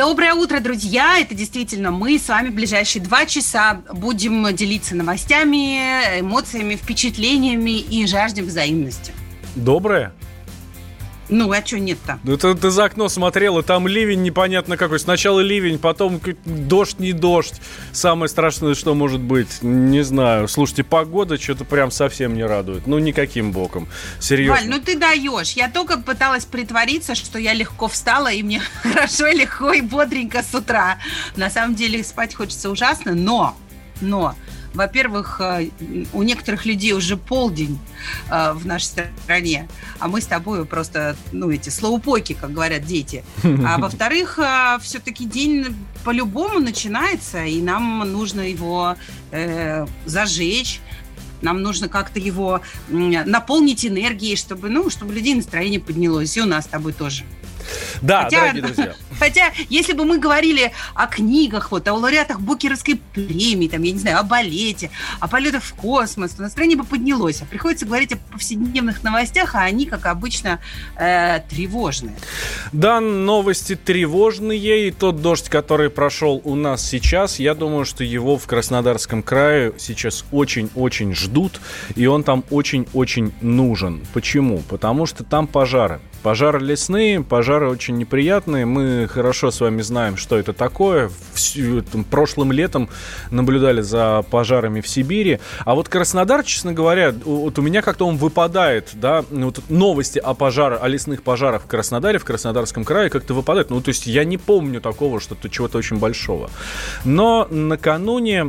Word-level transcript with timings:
Доброе 0.00 0.32
утро, 0.32 0.60
друзья! 0.60 1.18
Это 1.20 1.34
действительно 1.34 1.90
мы 1.90 2.18
с 2.18 2.26
вами 2.26 2.48
в 2.48 2.54
ближайшие 2.54 3.02
два 3.02 3.26
часа 3.26 3.82
будем 3.92 4.50
делиться 4.56 4.96
новостями, 4.96 6.18
эмоциями, 6.20 6.76
впечатлениями 6.76 7.80
и 7.80 8.06
жаждем 8.06 8.46
взаимности. 8.46 9.12
Доброе? 9.54 10.14
Ну, 11.30 11.50
а 11.52 11.64
что 11.64 11.78
нет-то? 11.78 12.18
Ну, 12.24 12.36
ты, 12.36 12.54
ты 12.54 12.70
за 12.70 12.84
окно 12.84 13.08
смотрел, 13.08 13.58
и 13.58 13.62
там 13.62 13.86
ливень 13.86 14.22
непонятно 14.22 14.76
какой. 14.76 14.98
Сначала 14.98 15.40
ливень, 15.40 15.78
потом 15.78 16.20
дождь, 16.44 16.98
не 16.98 17.12
дождь. 17.12 17.60
Самое 17.92 18.28
страшное, 18.28 18.74
что 18.74 18.94
может 18.94 19.20
быть. 19.20 19.62
Не 19.62 20.02
знаю. 20.02 20.48
Слушайте, 20.48 20.84
погода 20.84 21.38
что-то 21.38 21.64
прям 21.64 21.90
совсем 21.90 22.34
не 22.34 22.44
радует. 22.44 22.86
Ну, 22.86 22.98
никаким 22.98 23.52
боком. 23.52 23.88
Серьезно. 24.18 24.56
Валь, 24.56 24.68
ну 24.68 24.80
ты 24.80 24.98
даешь. 24.98 25.52
Я 25.52 25.68
только 25.70 25.98
пыталась 25.98 26.44
притвориться, 26.44 27.14
что 27.14 27.38
я 27.38 27.54
легко 27.54 27.88
встала, 27.88 28.30
и 28.32 28.42
мне 28.42 28.60
хорошо, 28.82 29.28
легко 29.28 29.72
и 29.72 29.80
бодренько 29.80 30.42
с 30.42 30.54
утра. 30.54 30.98
На 31.36 31.48
самом 31.50 31.74
деле 31.74 32.02
спать 32.02 32.34
хочется 32.34 32.70
ужасно, 32.70 33.14
но, 33.14 33.56
но, 34.00 34.34
во-первых, 34.74 35.40
э, 35.40 35.68
у 36.12 36.22
некоторых 36.22 36.64
людей 36.64 36.92
уже 36.92 37.16
полдень 37.16 37.78
э, 38.30 38.52
в 38.52 38.66
нашей 38.66 38.86
стране, 39.24 39.68
а 39.98 40.08
мы 40.08 40.20
с 40.20 40.26
тобой 40.26 40.64
просто, 40.64 41.16
ну, 41.32 41.50
эти 41.50 41.70
слоупоки, 41.70 42.34
как 42.34 42.52
говорят 42.52 42.84
дети. 42.84 43.24
А 43.66 43.78
во-вторых, 43.78 44.38
все-таки 44.82 45.24
день 45.24 45.76
по-любому 46.04 46.58
начинается, 46.60 47.44
и 47.44 47.60
нам 47.60 47.98
нужно 48.12 48.40
его 48.40 48.96
э, 49.30 49.86
зажечь, 50.06 50.80
нам 51.42 51.62
нужно 51.62 51.88
как-то 51.88 52.18
его 52.18 52.60
наполнить 52.88 53.84
энергией, 53.86 54.36
чтобы, 54.36 54.68
ну, 54.68 54.90
чтобы 54.90 55.14
людей 55.14 55.34
настроение 55.34 55.80
поднялось, 55.80 56.36
и 56.36 56.40
у 56.40 56.46
нас 56.46 56.64
с 56.64 56.68
тобой 56.68 56.92
тоже. 56.92 57.24
Да, 58.02 58.24
Хотя- 58.24 58.40
дорогие 58.40 58.62
друзья. 58.62 58.94
Хотя, 59.20 59.52
если 59.68 59.92
бы 59.92 60.06
мы 60.06 60.18
говорили 60.18 60.72
о 60.94 61.06
книгах, 61.06 61.70
вот, 61.72 61.86
о 61.86 61.92
лауреатах 61.92 62.40
Букеровской 62.40 62.98
премии, 63.12 63.68
там, 63.68 63.82
я 63.82 63.92
не 63.92 63.98
знаю, 63.98 64.18
о 64.18 64.22
балете, 64.22 64.90
о 65.20 65.28
полетах 65.28 65.62
в 65.62 65.74
космос, 65.74 66.32
то 66.32 66.42
настроение 66.42 66.78
бы 66.78 66.84
поднялось. 66.84 67.42
А 67.42 67.44
приходится 67.44 67.84
говорить 67.84 68.12
о 68.14 68.16
повседневных 68.32 69.02
новостях, 69.02 69.54
а 69.54 69.60
они, 69.60 69.84
как 69.84 70.06
обычно, 70.06 70.58
э, 70.96 71.40
тревожные. 71.50 72.16
Да, 72.72 73.00
новости 73.00 73.76
тревожные. 73.76 74.88
И 74.88 74.90
тот 74.90 75.20
дождь, 75.20 75.50
который 75.50 75.90
прошел 75.90 76.40
у 76.44 76.54
нас 76.54 76.82
сейчас, 76.82 77.38
я 77.38 77.54
думаю, 77.54 77.84
что 77.84 78.02
его 78.02 78.38
в 78.38 78.46
Краснодарском 78.46 79.22
крае 79.22 79.74
сейчас 79.76 80.24
очень-очень 80.32 81.14
ждут. 81.14 81.60
И 81.94 82.06
он 82.06 82.24
там 82.24 82.42
очень-очень 82.48 83.34
нужен. 83.42 84.00
Почему? 84.14 84.62
Потому 84.68 85.04
что 85.04 85.24
там 85.24 85.46
пожары. 85.46 86.00
Пожары 86.22 86.60
лесные, 86.60 87.22
пожары 87.22 87.68
очень 87.68 87.96
неприятные. 87.96 88.66
Мы 88.66 89.09
хорошо 89.10 89.50
с 89.50 89.60
вами 89.60 89.82
знаем, 89.82 90.16
что 90.16 90.38
это 90.38 90.52
такое. 90.52 91.10
Всю- 91.34 91.82
там, 91.82 92.04
прошлым 92.04 92.52
летом 92.52 92.88
наблюдали 93.30 93.80
за 93.80 94.24
пожарами 94.30 94.80
в 94.80 94.88
Сибири. 94.88 95.40
А 95.64 95.74
вот 95.74 95.88
Краснодар, 95.88 96.44
честно 96.44 96.72
говоря, 96.72 97.12
вот 97.24 97.58
у 97.58 97.62
меня 97.62 97.82
как-то 97.82 98.06
он 98.06 98.16
выпадает, 98.16 98.90
да, 98.94 99.24
ну, 99.30 99.46
вот 99.46 99.60
новости 99.68 100.18
о 100.18 100.34
пожарах, 100.34 100.82
о 100.82 100.88
лесных 100.88 101.22
пожарах 101.22 101.62
в 101.62 101.66
Краснодаре, 101.66 102.18
в 102.18 102.24
Краснодарском 102.24 102.84
крае 102.84 103.10
как-то 103.10 103.34
выпадают. 103.34 103.70
Ну, 103.70 103.80
то 103.80 103.88
есть 103.90 104.06
я 104.06 104.24
не 104.24 104.38
помню 104.38 104.80
такого, 104.80 105.20
что-то 105.20 105.48
чего-то 105.48 105.78
очень 105.78 105.98
большого. 105.98 106.50
Но 107.04 107.46
накануне 107.50 108.44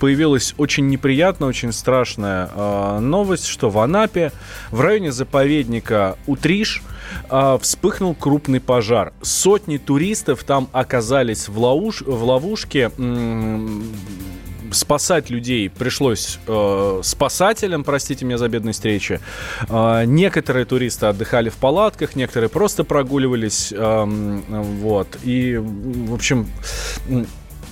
появилась 0.00 0.54
очень 0.58 0.88
неприятная, 0.88 1.48
очень 1.48 1.72
страшная 1.72 2.50
э, 2.54 2.98
новость, 3.00 3.46
что 3.46 3.70
в 3.70 3.78
Анапе, 3.78 4.32
в 4.70 4.80
районе 4.80 5.12
заповедника 5.12 6.16
Утриш, 6.26 6.82
э, 7.28 7.58
вспыхнул 7.60 8.14
крупный 8.14 8.60
пожар. 8.60 9.12
Сотни 9.22 9.78
туристов 9.78 10.44
там 10.44 10.68
оказались 10.72 11.48
в, 11.48 11.58
лауш- 11.58 12.04
в 12.04 12.24
ловушке. 12.24 12.90
спасать 14.72 15.30
людей 15.30 15.68
пришлось 15.68 16.38
э, 16.46 17.00
спасателям, 17.02 17.84
простите 17.84 18.24
меня 18.24 18.38
за 18.38 18.48
бедность 18.48 18.78
встречи. 18.78 19.20
Э, 19.68 20.04
некоторые 20.06 20.64
туристы 20.64 21.06
отдыхали 21.06 21.48
в 21.48 21.56
палатках, 21.56 22.16
некоторые 22.16 22.48
просто 22.48 22.84
прогуливались. 22.84 23.72
эм, 23.72 24.44
вот. 24.80 25.18
И, 25.24 25.56
в 25.56 26.14
общем, 26.14 26.46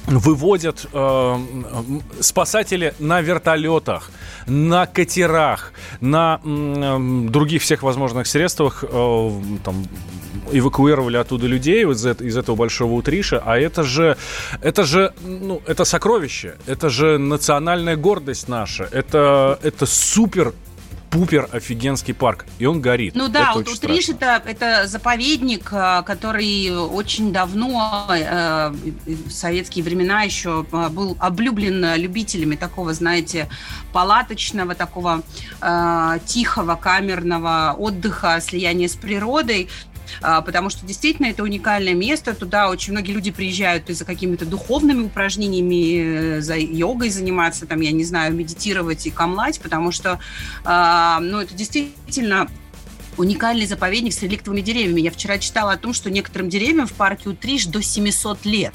выводят 0.08 0.86
э, 0.92 1.36
спасатели 2.20 2.94
на 2.98 3.20
вертолетах, 3.20 4.10
на 4.46 4.86
катерах, 4.86 5.72
на 6.00 6.40
м, 6.44 7.30
других 7.30 7.62
всех 7.62 7.82
возможных 7.82 8.26
средствах 8.26 8.84
э, 8.88 9.30
там, 9.64 9.86
эвакуировали 10.52 11.16
оттуда 11.16 11.46
людей 11.46 11.84
вот 11.84 11.96
из, 11.96 12.06
из 12.06 12.36
этого 12.36 12.56
большого 12.56 12.92
утриша, 12.92 13.42
а 13.44 13.58
это 13.58 13.82
же, 13.82 14.16
это 14.62 14.84
же, 14.84 15.12
ну, 15.22 15.60
это 15.66 15.84
сокровище, 15.84 16.56
это 16.66 16.88
же 16.88 17.18
национальная 17.18 17.96
гордость 17.96 18.48
наша, 18.48 18.88
это, 18.90 19.58
это 19.62 19.86
супер 19.86 20.52
пупер 21.10 21.48
офигенский 21.52 22.14
парк, 22.14 22.46
и 22.58 22.66
он 22.66 22.80
горит. 22.80 23.14
Ну 23.14 23.28
да, 23.28 23.50
Это 23.50 23.52
вот 23.54 23.68
очень 23.68 23.76
Утриш 23.76 24.08
это, 24.10 24.42
это 24.44 24.86
заповедник, 24.86 25.72
э, 25.72 26.02
который 26.04 26.70
очень 26.70 27.32
давно, 27.32 28.06
э, 28.10 28.70
в 28.70 29.30
советские 29.30 29.84
времена 29.84 30.22
еще 30.22 30.66
э, 30.70 30.88
был 30.88 31.16
облюблен 31.20 31.94
любителями 31.96 32.56
такого, 32.56 32.92
знаете, 32.92 33.48
палаточного, 33.92 34.74
такого 34.74 35.22
э, 35.60 36.18
тихого, 36.26 36.74
камерного 36.76 37.74
отдыха, 37.78 38.40
слияния 38.40 38.88
с 38.88 38.96
природой. 38.96 39.68
А, 40.22 40.42
Потому 40.42 40.70
что 40.70 40.86
действительно 40.86 41.26
это 41.26 41.42
уникальное 41.42 41.94
место. 41.94 42.34
Туда 42.34 42.70
очень 42.70 42.92
многие 42.92 43.12
люди 43.12 43.30
приезжают 43.30 43.90
и 43.90 43.94
за 43.94 44.04
какими-то 44.04 44.44
духовными 44.44 45.02
упражнениями, 45.02 46.38
э, 46.38 46.40
за 46.40 46.56
йогой 46.56 47.10
заниматься, 47.10 47.66
там, 47.66 47.80
я 47.80 47.92
не 47.92 48.04
знаю, 48.04 48.34
медитировать 48.34 49.06
и 49.06 49.10
камлать, 49.10 49.60
потому 49.60 49.92
что 49.92 50.18
а, 50.64 51.20
ну, 51.20 51.40
это 51.40 51.54
действительно 51.54 52.48
уникальный 53.16 53.66
заповедник 53.66 54.14
с 54.14 54.22
реликтовыми 54.22 54.60
деревьями. 54.60 55.00
Я 55.00 55.10
вчера 55.10 55.38
читала 55.38 55.72
о 55.72 55.76
том, 55.76 55.92
что 55.92 56.10
некоторым 56.10 56.48
деревьям 56.48 56.86
в 56.86 56.92
парке 56.92 57.28
Утриш 57.28 57.66
до 57.66 57.82
700 57.82 58.44
лет. 58.44 58.74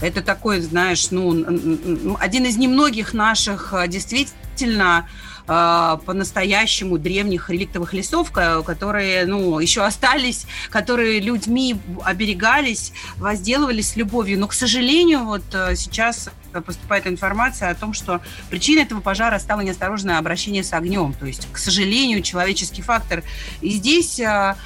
Это 0.00 0.22
такой, 0.22 0.60
знаешь, 0.60 1.10
ну, 1.10 2.16
один 2.20 2.44
из 2.44 2.56
немногих 2.56 3.14
наших 3.14 3.72
а, 3.72 3.86
действительно 3.86 5.08
а, 5.48 5.98
по-настоящему 6.04 6.98
древних 6.98 7.50
реликтовых 7.50 7.92
лесов, 7.92 8.32
ко- 8.32 8.62
которые, 8.62 9.26
ну, 9.26 9.58
еще 9.60 9.84
остались, 9.84 10.46
которые 10.70 11.20
людьми 11.20 11.76
оберегались, 12.02 12.92
возделывались 13.16 13.90
с 13.90 13.96
любовью. 13.96 14.38
Но, 14.40 14.48
к 14.48 14.52
сожалению, 14.52 15.24
вот 15.24 15.44
э, 15.52 15.76
сейчас 15.76 16.30
поступает 16.64 17.06
информация 17.06 17.70
о 17.70 17.74
том, 17.74 17.92
что 17.92 18.20
причиной 18.50 18.82
этого 18.82 19.00
пожара 19.00 19.38
стало 19.38 19.60
неосторожное 19.60 20.18
обращение 20.18 20.64
с 20.64 20.72
огнем. 20.72 21.14
То 21.14 21.26
есть, 21.26 21.48
к 21.52 21.58
сожалению, 21.58 22.22
человеческий 22.22 22.82
фактор. 22.82 23.22
И 23.60 23.70
здесь 23.70 24.20
а, 24.20 24.56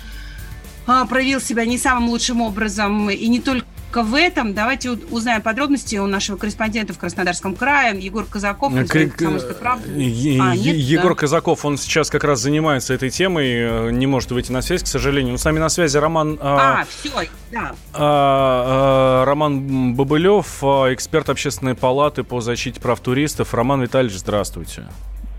проявил 1.09 1.41
себя 1.41 1.65
не 1.67 1.79
самым 1.79 2.09
лучшим 2.09 2.41
образом. 2.41 3.11
И 3.11 3.27
не 3.29 3.41
только 3.41 3.67
в 3.97 4.15
этом. 4.15 4.55
Давайте 4.55 4.91
узнаем 4.91 5.43
подробности 5.43 5.97
у 5.97 6.07
нашего 6.07 6.37
корреспондента 6.37 6.93
в 6.93 6.99
Краснодарском 6.99 7.55
крае. 7.55 7.99
Егор 8.01 8.25
Казаков, 8.25 8.73
К- 8.73 8.77
из 8.79 8.89
к- 8.91 9.17
«Комсомольской 9.17 9.55
правды». 9.55 9.91
Е- 10.01 10.41
А, 10.41 10.55
нет, 10.57 10.77
Егор 10.77 11.11
да. 11.13 11.21
Казаков, 11.21 11.65
он 11.65 11.77
сейчас 11.79 12.11
как 12.11 12.25
раз 12.25 12.41
занимается 12.41 12.95
этой 12.95 13.11
темой, 13.11 13.47
э, 13.49 13.91
не 13.91 14.07
может 14.07 14.31
выйти 14.31 14.53
на 14.53 14.63
связь, 14.63 14.83
к 14.83 14.87
сожалению. 14.87 15.33
Но 15.33 15.39
с 15.39 15.45
нами 15.45 15.59
на 15.59 15.69
связи 15.69 15.97
Роман, 15.97 16.39
а, 16.41 16.81
А, 16.81 16.85
все, 16.89 17.11
да. 17.53 17.73
а, 17.93 19.23
а, 19.23 19.25
Роман 19.25 19.95
Бобылев, 19.95 20.63
эксперт 20.63 21.29
Общественной 21.29 21.75
палаты 21.75 22.23
по 22.25 22.41
защите 22.41 22.81
прав 22.81 23.01
туристов. 23.01 23.55
Роман 23.55 23.83
Витальевич, 23.83 24.19
здравствуйте. 24.19 24.87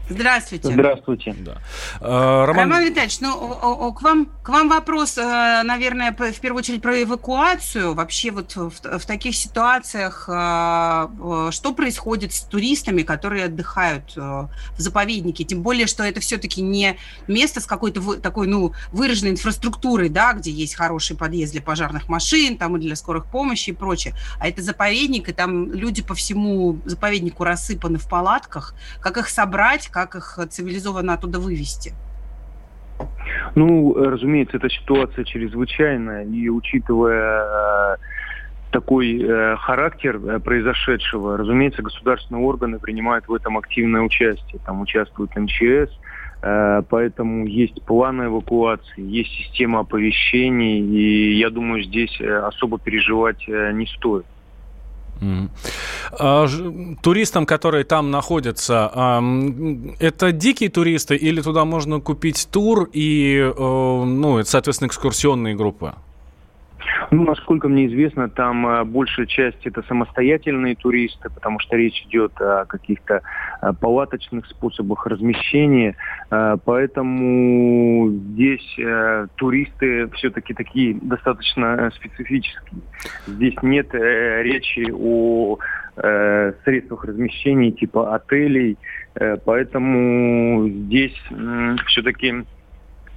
Здравствуйте. 0.10 0.74
Здравствуйте. 0.74 1.36
Да. 1.40 1.58
А, 2.00 2.46
Роман... 2.46 2.70
Роман 2.70 2.86
Витальевич, 2.86 3.20
ну, 3.22 3.94
к 3.94 4.02
вам, 4.02 4.26
к 4.44 4.50
вам 4.50 4.70
вопрос, 4.70 5.18
э, 5.18 5.62
наверное, 5.64 6.12
в 6.12 6.40
первую 6.40 6.60
очередь 6.60 6.82
про 6.82 7.02
эвакуацию. 7.02 7.94
Вообще 7.94 8.32
вот 8.32 8.56
в, 8.56 8.72
в 8.72 9.06
таких 9.06 9.36
ситуациях 9.36 10.26
э, 10.28 10.34
э, 10.34 11.50
что 11.52 11.74
происходит 11.74 12.34
с 12.34 12.42
туристами, 12.42 13.04
которые 13.04 13.46
отдыхают 13.46 14.16
в 14.16 14.50
заповеднике? 14.78 15.44
Тем 15.44 15.62
более, 15.62 15.88
что 15.88 16.04
это 16.04 16.20
все-таки 16.20 16.62
не 16.62 16.98
место 17.28 17.62
с 17.62 17.66
какой-то 17.66 18.16
такой, 18.18 18.48
ну, 18.48 18.74
выраженной 18.92 19.32
инфраструктурой, 19.32 20.10
да, 20.10 20.34
где 20.34 20.52
есть 20.52 20.76
хороший 20.76 21.16
подъезд 21.16 21.54
для 21.54 21.62
пожарных 21.62 22.10
машин, 22.10 22.58
там 22.58 22.78
и 22.78 22.80
для 22.80 22.96
скорых 22.96 23.26
помощи 23.26 23.70
и 23.70 23.74
прочее. 23.74 24.14
А 24.40 24.48
это 24.48 24.62
заповедник, 24.62 25.30
и 25.30 25.34
там 25.34 25.72
люди 25.72 26.02
по 26.02 26.16
всему 26.16 26.80
заповеднику 26.86 27.44
рассыпаны 27.44 27.98
в 27.98 28.08
палатках. 28.08 28.76
Как 29.00 29.18
их 29.18 29.30
собрать, 29.30 29.88
как 29.92 30.16
их 30.16 30.40
цивилизованно 30.50 31.14
оттуда 31.14 31.40
вывести? 31.40 31.94
Ну, 33.56 33.94
разумеется, 33.94 34.58
эта 34.58 34.70
ситуация 34.70 35.26
чрезвычайная, 35.26 36.24
и 36.26 36.50
учитывая 36.50 37.96
э, 37.96 37.98
такой 38.72 39.22
э, 39.22 39.56
характер 39.58 40.18
э, 40.18 40.40
произошедшего, 40.40 41.38
разумеется, 41.38 41.82
государственные 41.82 42.44
органы 42.44 42.80
принимают 42.80 43.28
в 43.28 43.34
этом 43.34 43.58
активное 43.58 44.02
участие. 44.02 44.62
Там 44.66 44.82
участвует 44.82 45.36
МЧС, 45.36 45.92
э, 46.42 46.82
поэтому 46.90 47.46
есть 47.46 47.82
планы 47.84 48.24
эвакуации, 48.24 49.02
есть 49.02 49.32
система 49.32 49.80
оповещений, 49.82 50.80
и 50.80 51.34
я 51.38 51.50
думаю, 51.50 51.84
здесь 51.84 52.20
э, 52.22 52.34
особо 52.34 52.80
переживать 52.80 53.44
э, 53.48 53.72
не 53.74 53.88
стоит. 53.88 54.26
А, 56.12 56.48
туристам, 57.02 57.46
которые 57.46 57.84
там 57.84 58.12
находятся, 58.12 59.22
это 60.00 60.32
дикие 60.32 60.70
туристы 60.70 61.16
или 61.16 61.42
туда 61.42 61.66
можно 61.66 62.00
купить 62.00 62.48
тур 62.52 62.90
и, 62.92 63.38
э, 63.38 63.54
ну, 63.58 64.44
соответственно, 64.44 64.88
экскурсионные 64.88 65.56
группы? 65.56 65.94
Ну, 67.14 67.26
насколько 67.26 67.68
мне 67.68 67.88
известно, 67.88 68.30
там 68.30 68.66
э, 68.66 68.84
большая 68.86 69.26
часть 69.26 69.68
это 69.68 69.84
самостоятельные 69.84 70.76
туристы, 70.76 71.30
потому 71.30 71.60
что 71.60 71.76
речь 71.76 72.02
идет 72.08 72.32
о 72.40 72.64
каких-то 72.64 73.22
э, 73.62 73.74
палаточных 73.82 74.46
способах 74.46 75.06
размещения. 75.06 75.98
Э, 76.30 76.56
поэтому 76.64 78.12
здесь 78.12 78.78
туристы 79.36 80.08
все-таки 80.14 80.54
такие 80.54 80.98
достаточно 81.02 81.92
специфические. 81.96 82.82
Здесь 83.28 83.56
нет 83.62 83.94
речи 83.94 84.90
о 84.92 85.58
средствах 86.64 87.04
размещения 87.04 87.72
типа 87.72 88.16
отелей, 88.16 88.78
поэтому 89.44 90.70
здесь 90.70 91.16
все-таки 91.88 92.46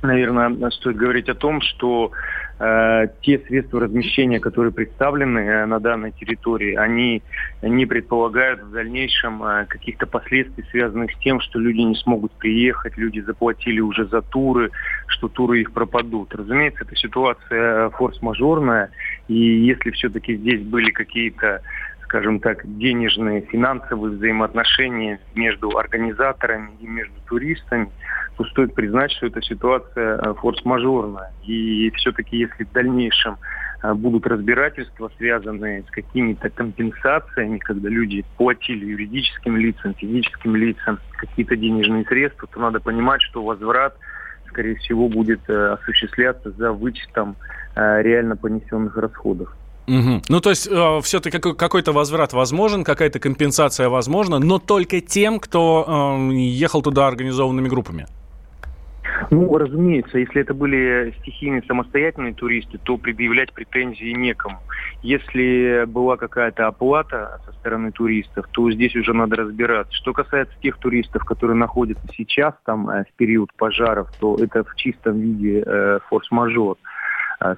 наверное, 0.04 0.70
стоит 0.70 0.96
говорить 0.96 1.28
о 1.28 1.34
том, 1.34 1.60
что 1.60 2.12
э, 2.58 3.06
те 3.22 3.38
средства 3.40 3.80
размещения, 3.80 4.38
которые 4.38 4.72
представлены 4.72 5.38
э, 5.38 5.66
на 5.66 5.80
данной 5.80 6.12
территории, 6.12 6.74
они 6.74 7.22
не 7.62 7.86
предполагают 7.86 8.62
в 8.62 8.70
дальнейшем 8.70 9.42
э, 9.42 9.66
каких-то 9.66 10.06
последствий, 10.06 10.64
связанных 10.70 11.12
с 11.12 11.18
тем, 11.18 11.40
что 11.40 11.58
люди 11.58 11.80
не 11.80 11.96
смогут 11.96 12.32
приехать, 12.32 12.96
люди 12.96 13.20
заплатили 13.20 13.80
уже 13.80 14.06
за 14.06 14.22
туры, 14.22 14.70
что 15.08 15.28
туры 15.28 15.62
их 15.62 15.72
пропадут. 15.72 16.34
Разумеется, 16.34 16.84
эта 16.84 16.94
ситуация 16.96 17.90
форс-мажорная, 17.90 18.90
и 19.28 19.34
если 19.34 19.90
все-таки 19.90 20.36
здесь 20.36 20.62
были 20.62 20.90
какие-то 20.90 21.62
скажем 22.04 22.40
так, 22.40 22.60
денежные, 22.78 23.42
финансовые 23.42 24.16
взаимоотношения 24.16 25.20
между 25.34 25.76
организаторами 25.76 26.70
и 26.80 26.86
между 26.86 27.14
туристами, 27.26 27.90
то 28.36 28.44
стоит 28.44 28.74
признать, 28.74 29.12
что 29.12 29.26
эта 29.26 29.40
ситуация 29.42 30.18
э, 30.18 30.34
форс-мажорная. 30.34 31.32
И 31.44 31.90
все-таки, 31.96 32.36
если 32.38 32.64
в 32.64 32.72
дальнейшем 32.72 33.36
э, 33.82 33.94
будут 33.94 34.26
разбирательства, 34.26 35.10
связанные 35.16 35.82
с 35.82 35.90
какими-то 35.90 36.50
компенсациями, 36.50 37.58
когда 37.58 37.88
люди 37.88 38.24
платили 38.36 38.86
юридическим 38.86 39.56
лицам, 39.56 39.94
физическим 39.94 40.56
лицам 40.56 40.98
какие-то 41.16 41.56
денежные 41.56 42.04
средства, 42.04 42.48
то 42.52 42.60
надо 42.60 42.80
понимать, 42.80 43.22
что 43.22 43.42
возврат, 43.42 43.96
скорее 44.48 44.76
всего, 44.76 45.08
будет 45.08 45.48
э, 45.48 45.72
осуществляться 45.72 46.50
за 46.52 46.72
вычетом 46.72 47.36
реально 47.76 48.36
понесенных 48.36 48.96
расходов. 48.96 49.52
Угу. 49.86 50.22
Ну, 50.28 50.40
то 50.40 50.50
есть, 50.50 50.66
э, 50.70 51.00
все-таки 51.02 51.38
какой-то 51.38 51.92
возврат 51.92 52.32
возможен, 52.32 52.84
какая-то 52.84 53.19
компенсация 53.19 53.88
возможна, 53.88 54.38
но 54.38 54.58
только 54.58 55.00
тем, 55.00 55.38
кто 55.38 56.28
э, 56.31 56.34
ехал 56.34 56.82
туда 56.82 57.06
организованными 57.06 57.69
группами. 57.69 58.06
Ну, 59.31 59.56
разумеется, 59.56 60.19
если 60.19 60.40
это 60.40 60.54
были 60.54 61.14
стихийные 61.20 61.62
самостоятельные 61.62 62.34
туристы, 62.34 62.78
то 62.78 62.96
предъявлять 62.96 63.52
претензии 63.52 64.12
некому. 64.12 64.58
Если 65.02 65.84
была 65.86 66.16
какая-то 66.16 66.66
оплата 66.66 67.40
со 67.46 67.52
стороны 67.52 67.92
туристов, 67.92 68.46
то 68.52 68.70
здесь 68.70 68.96
уже 68.96 69.12
надо 69.12 69.36
разбираться. 69.36 69.94
Что 69.94 70.12
касается 70.12 70.54
тех 70.62 70.78
туристов, 70.78 71.25
которые 71.25 71.56
находятся 71.56 72.06
сейчас 72.16 72.54
там 72.64 72.88
э, 72.88 73.04
в 73.04 73.12
период 73.16 73.52
пожаров, 73.54 74.10
то 74.19 74.36
это 74.36 74.64
в 74.64 74.75
чистом 74.76 75.20
виде 75.20 75.62
э, 75.64 75.98
форс-мажор. 76.08 76.76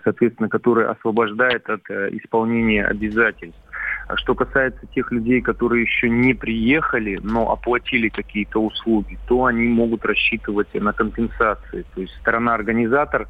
Соответственно, 0.05 0.49
который 0.49 0.87
освобождает 0.87 1.69
от 1.69 1.89
э, 1.91 2.11
исполнения 2.13 2.85
обязательств. 2.85 3.61
А 4.09 4.17
что 4.17 4.35
касается 4.35 4.87
тех 4.95 5.11
людей, 5.11 5.41
которые 5.41 5.83
еще 5.83 6.09
не 6.09 6.33
приехали, 6.33 7.19
но 7.23 7.51
оплатили 7.51 8.09
какие-то 8.09 8.61
услуги, 8.63 9.19
то 9.27 9.47
они 9.47 9.67
могут 9.67 10.05
рассчитывать 10.05 10.73
на 10.75 10.93
компенсации. 10.93 11.85
То 11.95 12.01
есть 12.01 12.15
сторона-организатор 12.21 13.27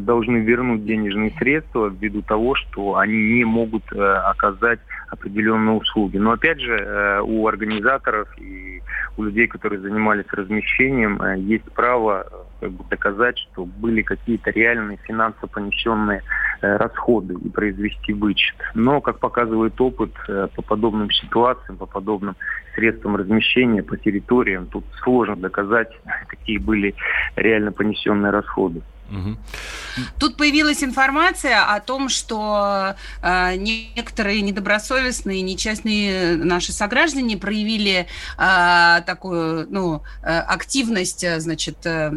должны 0.00 0.38
вернуть 0.38 0.84
денежные 0.84 1.32
средства 1.38 1.88
ввиду 1.88 2.22
того, 2.22 2.54
что 2.54 2.96
они 2.96 3.16
не 3.16 3.44
могут 3.44 3.84
э, 3.92 3.98
оказать 3.98 4.80
определенные 5.08 5.76
услуги. 5.76 6.18
Но 6.18 6.32
опять 6.32 6.60
же, 6.60 6.76
э, 6.76 7.20
у 7.22 7.46
организаторов 7.46 8.28
и 8.38 8.82
у 9.16 9.22
людей, 9.22 9.46
которые 9.46 9.80
занимались 9.80 10.26
размещением, 10.32 11.20
есть 11.36 11.64
право 11.72 12.26
как 12.60 12.70
бы, 12.72 12.84
доказать, 12.90 13.38
что 13.38 13.64
были 13.64 14.02
какие-то 14.02 14.50
реальные 14.50 14.98
финансово 15.06 15.46
понесенные 15.46 16.22
расходы 16.60 17.34
и 17.34 17.48
произвести 17.48 18.12
вычет. 18.12 18.56
Но, 18.74 19.00
как 19.00 19.18
показывает 19.18 19.80
опыт, 19.80 20.12
Э, 20.36 20.48
по 20.54 20.62
подобным 20.62 21.10
ситуациям, 21.10 21.76
по 21.76 21.86
подобным 21.86 22.36
средствам 22.74 23.16
размещения 23.16 23.82
по 23.82 23.96
территориям. 23.96 24.66
Тут 24.66 24.84
сложно 25.02 25.36
доказать, 25.36 25.90
какие 26.28 26.58
были 26.58 26.94
реально 27.36 27.72
понесенные 27.72 28.30
расходы. 28.30 28.82
Тут 30.18 30.36
появилась 30.36 30.82
информация 30.82 31.64
о 31.64 31.80
том, 31.80 32.08
что 32.08 32.96
э, 33.22 33.54
некоторые 33.56 34.42
недобросовестные, 34.42 35.42
нечестные 35.42 36.36
наши 36.36 36.72
сограждане 36.72 37.36
проявили 37.36 38.06
э, 38.38 39.02
такую 39.06 39.66
ну, 39.70 40.02
э, 40.22 40.38
активность, 40.38 41.24
э, 41.24 41.40
значит, 41.40 41.78
э, 41.84 42.10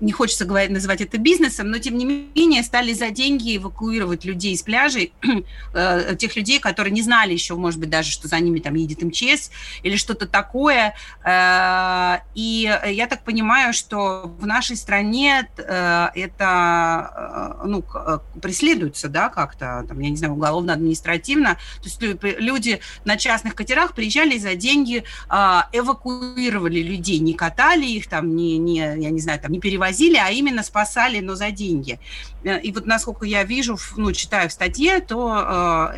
не 0.00 0.12
хочется 0.12 0.44
говорить, 0.44 0.70
называть 0.70 1.00
это 1.00 1.18
бизнесом, 1.18 1.70
но 1.70 1.78
тем 1.78 1.96
не 1.96 2.04
менее 2.04 2.62
стали 2.62 2.92
за 2.92 3.10
деньги 3.10 3.56
эвакуировать 3.56 4.24
людей 4.24 4.56
с 4.56 4.62
пляжей, 4.62 5.12
э, 5.74 6.16
тех 6.18 6.36
людей, 6.36 6.58
которые 6.58 6.92
не 6.92 7.02
знали 7.02 7.32
еще, 7.32 7.54
может 7.54 7.80
быть, 7.80 7.90
даже, 7.90 8.10
что 8.10 8.28
за 8.28 8.38
ними 8.40 8.58
там 8.58 8.74
едет 8.74 9.02
МЧС 9.02 9.50
или 9.82 9.96
что-то 9.96 10.26
такое. 10.26 10.94
Э, 11.24 12.18
и 12.34 12.70
я 12.86 13.06
так 13.06 13.24
понимаю, 13.24 13.72
что 13.72 14.34
в 14.38 14.46
нашей 14.46 14.76
стране 14.76 15.35
Э, 15.58 16.08
это 16.14 17.56
э, 17.62 17.66
ну, 17.66 17.84
э, 17.94 18.18
преследуется, 18.40 19.08
да, 19.08 19.28
как-то, 19.28 19.84
там, 19.88 19.98
я 20.00 20.10
не 20.10 20.16
знаю, 20.16 20.34
уголовно-административно. 20.34 21.56
То 21.82 21.84
есть 21.84 22.00
люди 22.22 22.80
на 23.04 23.16
частных 23.16 23.54
катерах 23.54 23.94
приезжали 23.94 24.38
за 24.38 24.54
деньги, 24.54 25.04
эвакуировали 25.28 26.80
людей, 26.80 27.18
не 27.18 27.34
катали 27.34 27.86
их, 27.86 28.08
там, 28.08 28.34
не, 28.34 28.58
не, 28.58 28.78
я 28.78 29.10
не 29.10 29.20
знаю, 29.20 29.40
там, 29.40 29.52
не 29.52 29.60
перевозили, 29.60 30.16
а 30.16 30.30
именно 30.30 30.62
спасали, 30.62 31.20
но 31.20 31.34
за 31.34 31.50
деньги. 31.50 31.98
И 32.44 32.72
вот 32.72 32.86
насколько 32.86 33.26
я 33.26 33.42
вижу, 33.44 33.78
ну, 33.96 34.12
читаю 34.12 34.48
в 34.48 34.52
статье, 34.52 35.00
то 35.00 35.92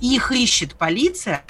их 0.00 0.32
ищет 0.32 0.74
полиция, 0.74 1.42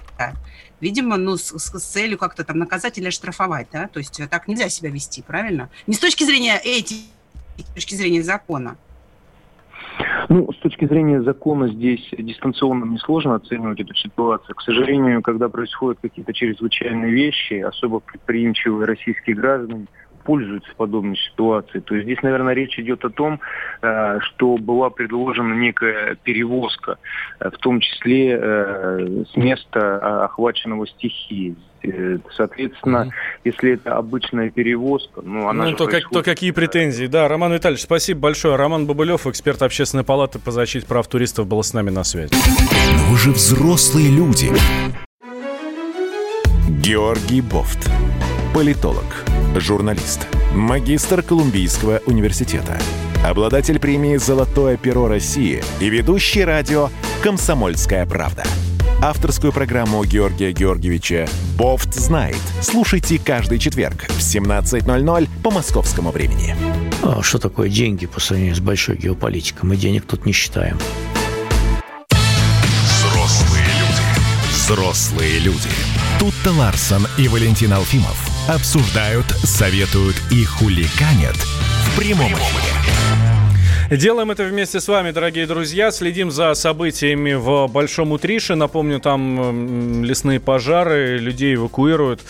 видимо, 0.81 1.17
ну, 1.17 1.37
с, 1.37 1.59
с 1.59 1.83
целью 1.83 2.19
как-то 2.19 2.45
там 2.45 2.59
наказать 2.59 2.99
или 2.99 3.11
штрафовать, 3.11 3.69
да, 3.73 3.89
то 3.89 3.99
есть 3.99 4.21
так 4.31 4.49
нельзя 4.49 4.69
себя 4.69 4.91
вести, 4.91 5.23
правильно? 5.23 5.69
Не 5.87 5.95
с 5.95 5.99
точки 5.99 6.25
зрения 6.25 6.61
этики, 6.63 7.05
с 7.59 7.75
точки 7.75 7.95
зрения 7.95 8.23
закона. 8.23 8.77
Ну, 10.29 10.53
с 10.53 10.57
точки 10.59 10.87
зрения 10.87 11.23
закона 11.23 11.69
здесь 11.69 12.07
дистанционно 12.17 12.85
несложно 12.85 13.35
оценивать 13.35 13.81
эту 13.81 13.95
ситуацию. 13.95 14.55
К 14.55 14.63
сожалению, 14.63 15.23
когда 15.23 15.49
происходят 15.49 15.99
какие-то 16.01 16.33
чрезвычайные 16.33 17.11
вещи, 17.11 17.55
особо 17.55 18.01
предприимчивые 18.01 18.87
российские 18.87 19.37
граждане 19.37 19.87
пользуются 20.29 20.69
подобной 20.77 21.17
ситуацией. 21.17 21.81
То 21.81 21.95
есть 21.95 22.05
здесь, 22.05 22.23
наверное, 22.23 22.53
речь 22.53 22.79
идет 22.79 23.03
о 23.03 23.09
том, 23.09 23.41
что 23.81 24.59
была 24.59 24.91
предложена 24.91 25.55
некая 25.55 26.17
перевозка, 26.23 26.99
в 27.41 27.57
том 27.57 27.81
числе 27.81 28.39
с 29.25 29.35
места 29.37 30.25
охваченного 30.27 30.87
стихией. 30.87 31.57
Соответственно, 32.37 33.07
mm-hmm. 33.07 33.41
если 33.45 33.73
это 33.73 33.97
обычная 33.97 34.51
перевозка, 34.51 35.23
ну, 35.25 35.49
она 35.49 35.65
ну, 35.65 35.71
то, 35.71 35.87
происходит... 35.87 36.05
как, 36.05 36.13
то 36.13 36.23
какие 36.23 36.51
претензии? 36.51 37.07
Да, 37.07 37.27
Роман 37.27 37.55
Витальевич, 37.55 37.85
спасибо 37.85 38.21
большое. 38.21 38.57
Роман 38.57 38.87
Бабылев, 38.87 39.27
эксперт 39.27 39.63
Общественной 39.63 40.05
палаты 40.05 40.39
по 40.39 40.51
защите 40.51 40.87
прав 40.87 41.09
туристов, 41.09 41.47
был 41.47 41.63
с 41.63 41.73
нами 41.73 41.89
на 41.89 42.05
связи. 42.05 42.35
Но 42.35 43.13
вы 43.13 43.17
же 43.17 43.31
взрослые 43.31 44.11
люди. 44.15 44.49
Георгий 46.83 47.41
Бофт. 47.41 47.91
Политолог, 48.55 49.05
журналист, 49.57 50.27
магистр 50.55 51.23
Колумбийского 51.23 52.01
университета, 52.07 52.81
обладатель 53.25 53.79
премии 53.79 54.17
«Золотое 54.17 54.77
перо 54.77 55.07
России» 55.07 55.63
и 55.81 55.89
ведущий 55.89 56.45
радио 56.45 56.89
«Комсомольская 57.23 58.07
правда». 58.07 58.45
Авторскую 59.01 59.53
программу 59.53 60.03
Георгия 60.05 60.53
Георгиевича 60.53 61.29
«Бофт 61.57 61.95
знает». 61.95 62.41
Слушайте 62.63 63.21
каждый 63.23 63.59
четверг 63.59 64.07
в 64.09 64.19
17.00 64.19 65.29
по 65.45 65.51
московскому 65.51 66.11
времени. 66.11 66.57
А 67.03 67.23
что 67.23 67.39
такое 67.39 67.69
деньги 67.69 68.07
по 68.07 68.19
сравнению 68.19 68.57
с 68.57 68.61
большой 68.61 68.97
геополитикой? 68.97 69.69
Мы 69.69 69.77
денег 69.77 70.05
тут 70.07 70.27
не 70.27 70.33
считаем. 70.33 70.79
Взрослые 72.83 73.67
люди. 73.67 74.53
Взрослые 74.53 75.39
люди. 75.39 75.71
Тут-то 76.19 76.51
Ларсон 76.51 77.07
и 77.17 77.29
Валентин 77.29 77.73
Алфимов 77.73 78.28
обсуждают, 78.49 79.27
советуют 79.45 80.17
и 80.31 80.45
хуликанят 80.45 81.37
в 81.37 81.97
прямом 81.97 82.33
эфире. 82.33 83.28
Делаем 83.91 84.31
это 84.31 84.45
вместе 84.45 84.81
с 84.81 84.89
вами, 84.89 85.13
дорогие 85.13 85.47
друзья. 85.47 85.91
Следим 85.91 86.31
за 86.31 86.53
событиями 86.53 87.33
в 87.33 87.69
Большом 87.69 88.13
Утрише. 88.13 88.55
Напомню, 88.55 89.01
там 89.01 90.05
лесные 90.05 90.41
пожары, 90.41 91.17
людей 91.17 91.55
эвакуируют. 91.55 92.21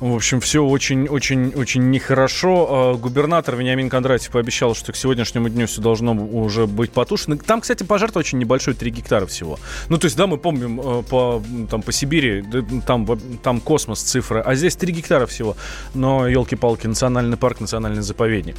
В 0.00 0.16
общем, 0.16 0.40
все 0.40 0.64
очень-очень-очень 0.64 1.88
нехорошо. 1.88 2.66
А, 2.68 2.94
губернатор 2.94 3.54
Вениамин 3.54 3.90
Кондратьев 3.90 4.32
пообещал, 4.32 4.74
что 4.74 4.90
к 4.90 4.96
сегодняшнему 4.96 5.48
дню 5.48 5.68
все 5.68 5.80
должно 5.80 6.14
уже 6.14 6.66
быть 6.66 6.90
потушено. 6.90 7.36
Там, 7.36 7.60
кстати, 7.60 7.84
пожар-то 7.84 8.18
очень 8.18 8.38
небольшой, 8.38 8.74
3 8.74 8.90
гектара 8.90 9.26
всего. 9.26 9.60
Ну, 9.88 9.98
то 9.98 10.06
есть, 10.06 10.16
да, 10.16 10.26
мы 10.26 10.36
помним 10.36 10.80
э, 10.80 11.02
по, 11.04 11.40
там, 11.70 11.82
по 11.82 11.92
Сибири, 11.92 12.44
там, 12.88 13.06
там 13.40 13.60
космос 13.60 14.02
цифры, 14.02 14.40
а 14.40 14.56
здесь 14.56 14.74
3 14.74 14.92
гектара 14.92 15.26
всего. 15.26 15.56
Но, 15.94 16.26
елки-палки, 16.26 16.88
национальный 16.88 17.36
парк, 17.36 17.60
национальный 17.60 18.02
заповедник. 18.02 18.56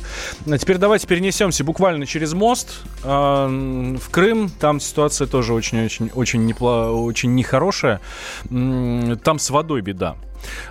А 0.50 0.58
теперь 0.58 0.78
давайте 0.78 1.06
перенесемся 1.06 1.66
буквально 1.66 2.06
через 2.06 2.32
мост 2.32 2.45
мост 2.46 2.82
э, 3.04 3.08
в 3.08 4.10
Крым. 4.12 4.50
Там 4.60 4.80
ситуация 4.80 5.26
тоже 5.26 5.54
очень-очень 5.54 6.12
очень 6.14 6.46
непло, 6.46 6.92
очень 7.04 7.34
нехорошая. 7.34 8.02
Там 8.50 9.40
с 9.40 9.50
водой 9.50 9.82
беда. 9.82 10.16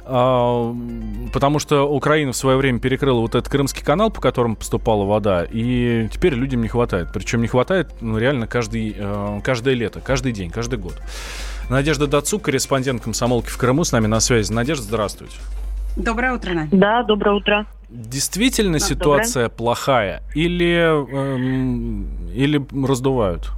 А, 0.05 0.73
потому 1.33 1.59
что 1.59 1.83
Украина 1.83 2.31
в 2.31 2.37
свое 2.37 2.57
время 2.57 2.79
перекрыла 2.79 3.19
вот 3.19 3.35
этот 3.35 3.49
Крымский 3.49 3.83
канал, 3.83 4.13
по 4.13 4.21
которому 4.21 4.55
поступала 4.55 5.05
вода, 5.05 5.45
и 5.51 6.09
теперь 6.13 6.35
людям 6.35 6.63
не 6.63 6.69
хватает. 6.69 7.09
Причем 7.13 7.43
не 7.43 7.49
хватает 7.49 7.91
ну, 8.01 8.19
реально 8.19 8.47
каждый, 8.47 8.95
э, 8.97 9.41
каждое 9.43 9.75
лето, 9.75 10.01
каждый 10.01 10.31
день, 10.31 10.51
каждый 10.51 10.79
год. 10.79 10.95
Надежда 11.71 12.07
Дацук, 12.07 12.43
корреспондент 12.43 13.03
комсомолки 13.03 13.49
в 13.49 13.57
Крыму, 13.57 13.83
с 13.83 13.91
нами 13.91 14.07
на 14.07 14.21
связи. 14.21 14.53
Надежда, 14.53 14.85
здравствуйте. 14.85 15.39
Доброе 15.97 16.33
утро, 16.33 16.55
Надя. 16.55 16.77
Да, 16.77 17.03
доброе 17.03 17.37
утро. 17.37 17.67
Действительно 17.89 18.75
да, 18.75 18.85
ситуация 18.85 19.45
доброе. 19.45 19.57
плохая 19.57 20.23
или, 20.35 20.75
эм, 20.75 22.29
или 22.35 22.61
раздувают? 22.87 23.53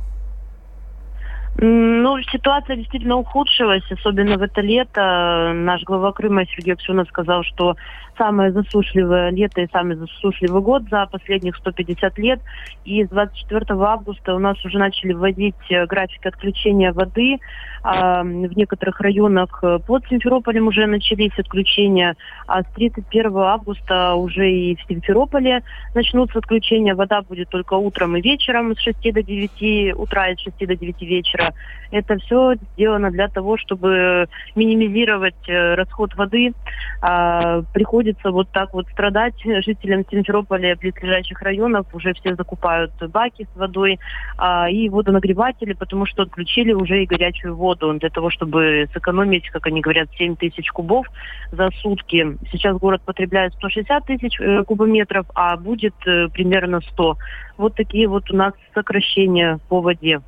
Ну, 1.59 2.21
ситуация 2.31 2.77
действительно 2.77 3.17
ухудшилась, 3.17 3.91
особенно 3.91 4.37
в 4.37 4.43
это 4.43 4.61
лето. 4.61 5.53
Наш 5.55 5.83
глава 5.85 6.13
Крыма 6.13 6.45
Сергей 6.47 6.75
Аксенов 6.75 7.09
сказал, 7.09 7.45
что 7.45 7.77
самое 8.17 8.53
засушливое 8.53 9.31
лето 9.31 9.61
и 9.61 9.69
самый 9.73 9.97
засушливый 9.97 10.63
год 10.63 10.83
за 10.91 11.07
последних 11.07 11.57
150 11.57 12.19
лет. 12.19 12.41
И 12.85 13.05
с 13.05 13.09
24 13.09 13.65
августа 13.71 14.35
у 14.35 14.39
нас 14.39 14.63
уже 14.65 14.79
начали 14.79 15.13
вводить 15.13 15.55
э, 15.71 15.87
график 15.87 16.25
отключения 16.27 16.93
воды. 16.93 17.39
А, 17.83 18.23
в 18.23 18.57
некоторых 18.57 19.01
районах 19.01 19.61
э, 19.63 19.79
под 19.87 20.05
Симферополем 20.09 20.67
уже 20.67 20.87
начались 20.87 21.39
отключения, 21.39 22.17
а 22.49 22.63
с 22.63 22.67
31 22.75 23.37
августа 23.37 24.15
уже 24.15 24.51
и 24.51 24.75
в 24.77 24.83
Симферополе 24.89 25.63
начнутся 25.95 26.39
отключения. 26.39 26.95
Вода 26.95 27.23
будет 27.23 27.49
только 27.49 27.75
утром 27.75 28.17
и 28.17 28.21
вечером 28.21 28.75
с 28.75 28.81
6 28.81 29.13
до 29.13 29.23
9 29.23 29.97
утра 29.97 30.31
и 30.31 30.37
с 30.37 30.41
6 30.41 30.67
до 30.67 30.75
9 30.75 31.03
вечера. 31.03 31.55
Это 31.93 32.17
все 32.19 32.55
сделано 32.73 33.11
для 33.11 33.29
того, 33.29 33.57
чтобы 33.57 34.29
минимизировать 34.57 35.49
э, 35.49 35.75
расход 35.75 36.15
воды. 36.17 36.55
А, 37.03 37.63
приходит 37.73 38.06
приходится 38.07 38.31
вот 38.31 38.49
так 38.51 38.73
вот 38.73 38.87
страдать 38.93 39.35
жителям 39.65 40.05
Симферополя, 40.11 40.77
близлежащих 40.77 41.41
районов. 41.43 41.87
Уже 41.93 42.13
все 42.15 42.35
закупают 42.35 42.93
баки 43.11 43.47
с 43.53 43.57
водой 43.59 43.99
а, 44.39 44.69
и 44.71 44.89
водонагреватели, 44.89 45.73
потому 45.73 46.07
что 46.07 46.23
отключили 46.23 46.73
уже 46.73 47.03
и 47.03 47.07
горячую 47.07 47.57
воду 47.57 47.93
для 47.95 48.11
того, 48.11 48.31
чтобы 48.31 48.89
сэкономить, 48.93 49.49
как 49.51 49.67
они 49.67 49.81
говорят, 49.81 50.09
7 50.17 50.37
тысяч 50.37 50.71
кубов 50.71 51.07
за 51.53 51.71
сутки. 51.83 52.37
Сейчас 52.53 52.77
город 52.79 53.03
потребляет 53.05 53.55
160 53.55 54.07
тысяч 54.07 54.41
э, 54.41 54.65
кубометров, 54.65 55.27
а 55.35 55.57
будет 55.57 55.95
э, 56.07 56.29
примерно 56.29 56.81
100. 56.81 57.17
Вот 57.57 57.75
такие 57.75 58.07
вот 58.07 58.31
у 58.31 58.37
нас 58.37 58.53
сокращения 58.75 59.59
по 59.69 59.81
воде 59.81 60.21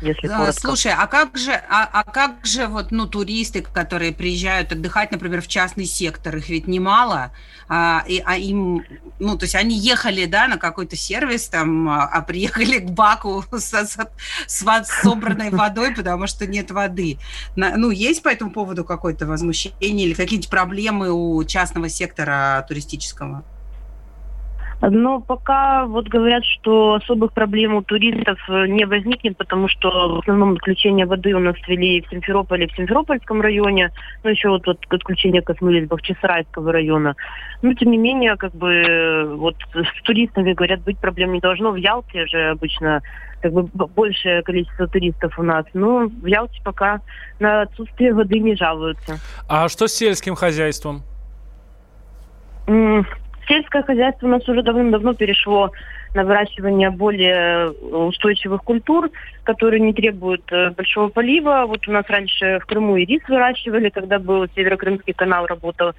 если 0.00 0.28
коротко. 0.28 0.52
Слушай, 0.52 0.92
а 0.96 1.06
как 1.06 1.36
же, 1.36 1.52
а, 1.52 1.88
а 1.92 2.04
как 2.04 2.44
же 2.44 2.66
вот, 2.66 2.90
ну, 2.90 3.06
туристы, 3.06 3.62
которые 3.62 4.12
приезжают 4.12 4.72
отдыхать, 4.72 5.10
например, 5.10 5.42
в 5.42 5.48
частный 5.48 5.84
сектор, 5.84 6.36
их 6.36 6.48
ведь 6.48 6.66
немало, 6.66 7.32
а, 7.68 8.04
и, 8.06 8.22
а 8.24 8.36
им, 8.36 8.84
ну, 9.18 9.36
то 9.36 9.44
есть 9.44 9.54
они 9.54 9.76
ехали, 9.78 10.26
да, 10.26 10.48
на 10.48 10.56
какой-то 10.56 10.96
сервис 10.96 11.48
там, 11.48 11.88
а, 11.88 12.04
а 12.04 12.22
приехали 12.22 12.78
к 12.78 12.90
баку 12.90 13.44
с, 13.52 13.72
с, 13.72 13.98
с 14.46 15.02
собранной 15.02 15.50
водой, 15.50 15.94
потому 15.94 16.26
что 16.26 16.46
нет 16.46 16.70
воды. 16.70 17.18
На, 17.56 17.76
ну, 17.76 17.90
есть 17.90 18.22
по 18.22 18.28
этому 18.28 18.50
поводу 18.50 18.84
какое-то 18.84 19.26
возмущение 19.26 20.06
или 20.06 20.14
какие-нибудь 20.14 20.50
проблемы 20.50 21.10
у 21.10 21.42
частного 21.44 21.88
сектора 21.88 22.64
туристического? 22.68 23.44
Но 24.80 25.20
пока 25.20 25.86
вот 25.86 26.08
говорят, 26.08 26.44
что 26.44 26.94
особых 26.94 27.32
проблем 27.32 27.74
у 27.74 27.82
туристов 27.82 28.38
э, 28.48 28.66
не 28.68 28.84
возникнет, 28.84 29.36
потому 29.36 29.66
что 29.68 30.16
в 30.16 30.18
основном 30.20 30.52
отключение 30.52 31.04
воды 31.04 31.34
у 31.34 31.40
нас 31.40 31.56
ввели 31.66 32.00
в 32.02 32.10
Симферополе, 32.10 32.68
в 32.68 32.76
Симферопольском 32.76 33.40
районе, 33.40 33.90
ну 34.22 34.30
еще 34.30 34.50
вот, 34.50 34.66
вот 34.66 34.78
отключение 34.88 35.42
коснулись 35.42 35.88
Бахчисарайского 35.88 36.72
района. 36.72 37.16
Но 37.62 37.74
тем 37.74 37.90
не 37.90 37.98
менее, 37.98 38.36
как 38.36 38.54
бы 38.54 39.34
вот 39.36 39.56
с 39.74 40.02
туристами, 40.04 40.52
говорят, 40.52 40.82
быть 40.82 40.98
проблем 40.98 41.32
не 41.32 41.40
должно. 41.40 41.72
В 41.72 41.76
Ялте 41.76 42.26
же 42.26 42.50
обычно 42.50 43.02
как 43.40 43.52
бы 43.52 43.64
большее 43.64 44.42
количество 44.42 44.86
туристов 44.86 45.36
у 45.38 45.42
нас. 45.42 45.64
Но 45.74 46.06
в 46.06 46.26
Ялте 46.26 46.60
пока 46.62 47.00
на 47.40 47.62
отсутствие 47.62 48.14
воды 48.14 48.38
не 48.38 48.54
жалуются. 48.54 49.18
А 49.48 49.68
что 49.68 49.88
с 49.88 49.94
сельским 49.94 50.36
хозяйством? 50.36 51.02
Сельское 53.48 53.82
хозяйство 53.82 54.26
у 54.26 54.30
нас 54.30 54.46
уже 54.46 54.62
давным-давно 54.62 55.14
перешло 55.14 55.72
на 56.14 56.24
выращивание 56.24 56.90
более 56.90 57.70
устойчивых 57.70 58.62
культур, 58.62 59.10
которые 59.44 59.80
не 59.80 59.94
требуют 59.94 60.42
э, 60.52 60.70
большого 60.70 61.08
полива. 61.08 61.64
Вот 61.66 61.88
у 61.88 61.92
нас 61.92 62.04
раньше 62.08 62.58
в 62.60 62.66
Крыму 62.66 62.96
и 62.96 63.06
рис 63.06 63.22
выращивали, 63.26 63.88
когда 63.88 64.18
был 64.18 64.46
Северокрымский 64.54 65.14
канал 65.14 65.46
работал. 65.46 65.92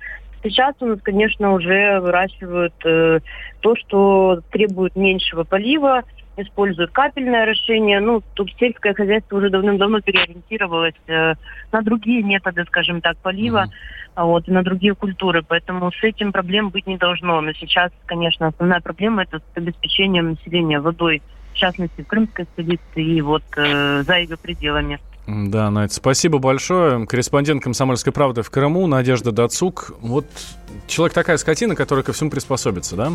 Сейчас 0.43 0.75
у 0.79 0.85
нас, 0.85 0.99
конечно, 1.01 1.53
уже 1.53 1.99
выращивают 1.99 2.73
э, 2.85 3.19
то, 3.61 3.75
что 3.75 4.41
требует 4.51 4.95
меньшего 4.95 5.43
полива, 5.43 6.03
используют 6.41 6.91
капельное 6.91 7.43
орошение. 7.43 7.99
Ну, 7.99 8.21
тут 8.33 8.51
сельское 8.59 8.93
хозяйство 8.93 9.37
уже 9.37 9.49
давным-давно 9.49 10.01
переориентировалось 10.01 10.95
э, 11.07 11.33
на 11.71 11.81
другие 11.81 12.23
методы, 12.23 12.63
скажем 12.65 13.01
так, 13.01 13.17
полива, 13.17 13.65
mm-hmm. 14.15 14.25
вот, 14.25 14.47
и 14.47 14.51
на 14.51 14.63
другие 14.63 14.95
культуры. 14.95 15.43
Поэтому 15.47 15.91
с 15.91 16.03
этим 16.03 16.31
проблем 16.31 16.69
быть 16.69 16.87
не 16.87 16.97
должно. 16.97 17.41
Но 17.41 17.53
сейчас, 17.53 17.91
конечно, 18.05 18.47
основная 18.47 18.81
проблема 18.81 19.23
это 19.23 19.39
с 19.39 19.57
обеспечением 19.57 20.31
населения 20.31 20.79
водой, 20.79 21.21
в 21.53 21.55
частности, 21.55 22.01
в 22.01 22.07
Крымской 22.07 22.45
столице 22.53 22.81
и 22.95 23.21
вот 23.21 23.43
э, 23.57 24.03
за 24.03 24.17
ее 24.17 24.37
пределами. 24.37 24.99
Да, 25.27 25.69
Надь, 25.69 25.93
спасибо 25.93 26.39
большое. 26.39 27.05
Корреспондент 27.05 27.61
«Комсомольской 27.61 28.11
правды» 28.11 28.41
в 28.41 28.49
Крыму 28.49 28.87
Надежда 28.87 29.31
Дацук. 29.31 29.91
Вот 30.01 30.25
человек 30.87 31.13
такая 31.13 31.37
скотина, 31.37 31.75
которая 31.75 32.03
ко 32.03 32.13
всему 32.13 32.31
приспособится, 32.31 32.95
да? 32.95 33.11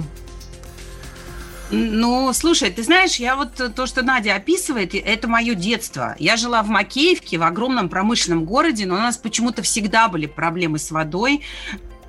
Ну, 1.71 2.33
слушай, 2.33 2.71
ты 2.71 2.83
знаешь, 2.83 3.16
я 3.16 3.37
вот 3.37 3.75
то, 3.75 3.87
что 3.87 4.02
Надя 4.02 4.35
описывает, 4.37 4.94
это 4.94 5.28
мое 5.28 5.54
детство. 5.54 6.14
Я 6.18 6.37
жила 6.37 6.62
в 6.62 6.68
Макеевке, 6.68 7.38
в 7.38 7.42
огромном 7.42 7.88
промышленном 7.88 8.44
городе, 8.44 8.87
но 8.87 8.94
у 8.94 8.99
нас 8.99 9.16
почему-то 9.16 9.62
всегда 9.62 10.09
были 10.09 10.26
проблемы 10.26 10.78
с 10.78 10.90
водой. 10.90 11.42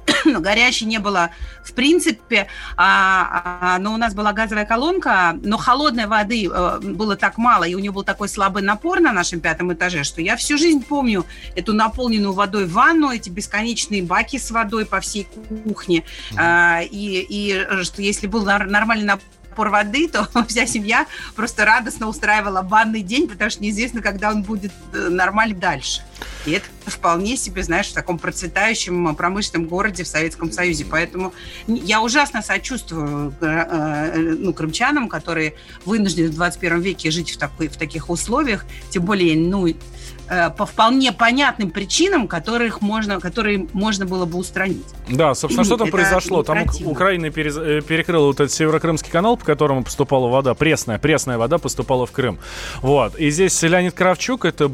но 0.26 0.40
горячей 0.40 0.86
не 0.86 1.00
было 1.00 1.32
в 1.64 1.74
принципе, 1.74 2.48
а, 2.78 3.60
а, 3.76 3.80
но 3.80 3.94
у 3.94 3.98
нас 3.98 4.14
была 4.14 4.34
газовая 4.34 4.66
колонка, 4.66 5.38
но 5.42 5.58
холодной 5.58 6.06
воды 6.06 6.48
а, 6.52 6.80
было 6.80 7.16
так 7.16 7.38
мало, 7.38 7.64
и 7.64 7.74
у 7.74 7.80
нее 7.80 7.92
был 7.92 8.04
такой 8.04 8.30
слабый 8.30 8.64
напор 8.64 9.00
на 9.00 9.12
нашем 9.12 9.40
пятом 9.40 9.74
этаже, 9.74 10.04
что 10.04 10.22
я 10.22 10.36
всю 10.36 10.58
жизнь 10.58 10.84
помню 10.84 11.26
эту 11.56 11.74
наполненную 11.74 12.34
водой 12.34 12.68
ванну, 12.68 13.12
эти 13.12 13.30
бесконечные 13.30 14.04
баки 14.04 14.38
с 14.38 14.52
водой 14.52 14.86
по 14.86 15.00
всей 15.00 15.28
кухне, 15.64 16.04
а, 16.38 16.82
и, 16.84 17.26
и 17.28 17.84
что 17.84 18.02
если 18.02 18.28
был 18.28 18.44
нормальный 18.46 19.06
напор 19.06 19.26
напор 19.56 19.70
воды, 19.70 20.10
то 20.10 20.28
вся 20.48 20.66
семья 20.66 21.08
просто 21.36 21.64
радостно 21.66 22.08
устраивала 22.08 22.62
банный 22.62 23.02
день, 23.02 23.28
потому 23.28 23.50
что 23.50 23.64
неизвестно, 23.64 24.02
когда 24.02 24.32
он 24.32 24.44
будет 24.44 24.74
э, 24.94 25.08
нормально 25.10 25.56
дальше. 25.56 26.02
И 26.46 26.52
это 26.52 26.66
вполне 26.86 27.38
себе, 27.38 27.64
знаешь, 27.64 27.88
в 27.88 27.94
таком 27.94 28.20
процветающем 28.20 29.16
промышленном 29.16 29.68
городе 29.68 30.04
в 30.04 30.08
Советском 30.08 30.52
Союзе. 30.52 30.86
Поэтому 30.90 31.34
я 31.68 32.02
ужасно 32.02 32.42
сочувствую 32.42 33.34
э, 33.40 33.46
э, 33.46 34.20
ну, 34.40 34.54
крымчанам, 34.54 35.08
которые 35.08 35.56
вынуждены 35.86 36.30
в 36.30 36.36
21 36.36 36.82
веке 36.82 37.12
жить 37.12 37.32
в, 37.32 37.38
такой, 37.38 37.70
в 37.70 37.78
таких 37.78 38.10
условиях. 38.10 38.66
Тем 38.92 39.04
более, 39.04 39.38
ну, 39.38 39.68
Э, 39.68 40.15
по 40.58 40.66
вполне 40.66 41.12
понятным 41.12 41.70
причинам, 41.70 42.28
которых 42.28 42.82
можно, 42.82 43.20
которые 43.20 43.68
можно 43.74 44.06
было 44.06 44.26
бы 44.26 44.38
устранить. 44.38 44.86
Да, 45.08 45.36
собственно, 45.36 45.64
что 45.64 45.78
там 45.78 45.92
произошло? 45.92 46.44
Там 46.44 46.66
Украина 46.86 47.30
перез... 47.30 47.58
Э, 47.58 47.82
перекрыла 47.82 48.26
вот 48.26 48.40
этот 48.40 48.52
северокрымский 48.52 49.12
канал, 49.12 49.38
по 49.38 49.46
которому 49.46 49.84
поступала 49.84 50.28
вода, 50.28 50.54
пресная, 50.56 50.98
пресная 50.98 51.38
вода 51.38 51.58
поступала 51.58 52.06
в 52.06 52.12
Крым. 52.12 52.40
Вот. 52.82 53.16
И 53.20 53.30
здесь 53.30 53.62
Леонид 53.62 53.94
Кравчук, 53.94 54.46
это, 54.46 54.66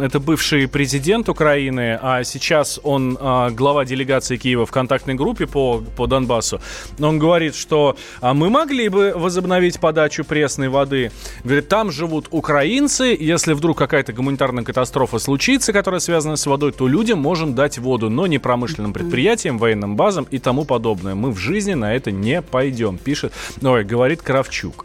это 0.00 0.20
бывший 0.20 0.68
президент 0.68 1.28
Украины, 1.28 1.98
а 2.00 2.22
сейчас 2.24 2.78
он 2.82 3.18
а, 3.20 3.50
глава 3.50 3.84
делегации 3.84 4.36
Киева 4.36 4.64
в 4.64 4.70
контактной 4.70 5.14
группе 5.14 5.46
по, 5.46 5.82
по 5.96 6.06
Донбассу. 6.06 6.60
Он 7.00 7.18
говорит, 7.18 7.56
что 7.56 7.96
а 8.20 8.32
мы 8.32 8.48
могли 8.48 8.88
бы 8.88 9.12
возобновить 9.16 9.80
подачу 9.80 10.24
пресной 10.24 10.68
воды. 10.68 11.10
Говорит, 11.42 11.68
там 11.68 11.90
живут 11.90 12.28
украинцы, 12.30 13.16
если 13.18 13.54
вдруг 13.54 13.78
какая-то 13.78 14.12
гуманитарная 14.12 14.62
катастрофа 14.62 14.99
катастрофа 15.00 15.18
случится, 15.24 15.72
которая 15.72 16.00
связана 16.00 16.36
с 16.36 16.46
водой, 16.46 16.72
то 16.72 16.86
людям 16.86 17.20
можем 17.20 17.54
дать 17.54 17.78
воду, 17.78 18.10
но 18.10 18.26
не 18.26 18.38
промышленным 18.38 18.92
предприятиям, 18.92 19.58
военным 19.58 19.96
базам 19.96 20.26
и 20.30 20.38
тому 20.38 20.64
подобное. 20.64 21.14
Мы 21.14 21.30
в 21.30 21.38
жизни 21.38 21.74
на 21.74 21.94
это 21.94 22.10
не 22.10 22.42
пойдем, 22.42 22.98
пишет, 22.98 23.32
ой, 23.62 23.84
говорит 23.84 24.20
Кравчук. 24.20 24.84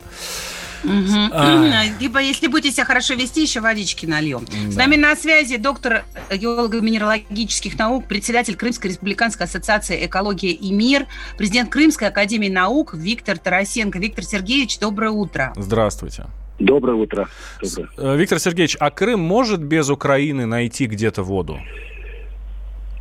Угу. 0.83 1.31
А... 1.31 1.83
Либо, 1.99 2.21
если 2.21 2.47
будете 2.47 2.71
себя 2.71 2.85
хорошо 2.85 3.15
вести, 3.15 3.41
еще 3.41 3.59
водички 3.59 4.05
нальем. 4.05 4.45
Да. 4.45 4.71
С 4.71 4.75
нами 4.75 4.95
на 4.95 5.15
связи 5.15 5.57
доктор 5.57 6.05
геолого-минералогических 6.31 7.77
наук, 7.77 8.05
председатель 8.05 8.55
Крымской 8.55 8.91
республиканской 8.91 9.47
ассоциации 9.47 10.05
«Экология 10.05 10.51
и 10.51 10.71
мир», 10.71 11.07
президент 11.37 11.69
Крымской 11.69 12.07
академии 12.07 12.49
наук 12.49 12.93
Виктор 12.93 13.37
Тарасенко. 13.37 13.99
Виктор 13.99 14.23
Сергеевич, 14.23 14.79
доброе 14.79 15.11
утро. 15.11 15.53
Здравствуйте. 15.57 16.27
Доброе 16.59 16.93
утро. 16.93 17.27
Доброе. 17.61 17.89
Э, 17.97 18.17
Виктор 18.17 18.39
Сергеевич, 18.39 18.77
а 18.79 18.89
Крым 18.91 19.19
может 19.19 19.61
без 19.61 19.89
Украины 19.89 20.45
найти 20.45 20.85
где-то 20.85 21.23
воду? 21.23 21.59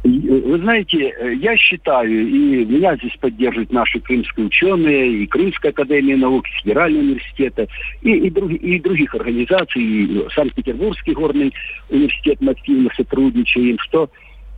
Вы 0.04 0.58
знаете, 0.58 0.98
э, 0.98 1.34
я 1.36 1.56
считаю, 1.56 2.28
и 2.28 2.64
меня 2.66 2.94
здесь 2.96 3.16
поддерживают 3.18 3.72
наши 3.72 4.00
крымские 4.00 4.46
ученые, 4.46 5.22
и 5.22 5.26
Крымская 5.26 5.72
академия 5.72 6.16
наук, 6.16 6.46
и 6.46 6.62
Федеральный 6.62 7.00
университет, 7.00 7.58
и, 8.02 8.12
и, 8.12 8.30
друг, 8.30 8.50
и 8.50 8.80
других 8.80 9.14
организаций, 9.14 9.82
и 9.82 10.26
Санкт-Петербургский 10.34 11.14
горный 11.14 11.54
университет, 11.88 12.36
мы 12.40 12.52
активно 12.52 12.90
сотрудничаем, 12.94 13.78
что 13.78 14.10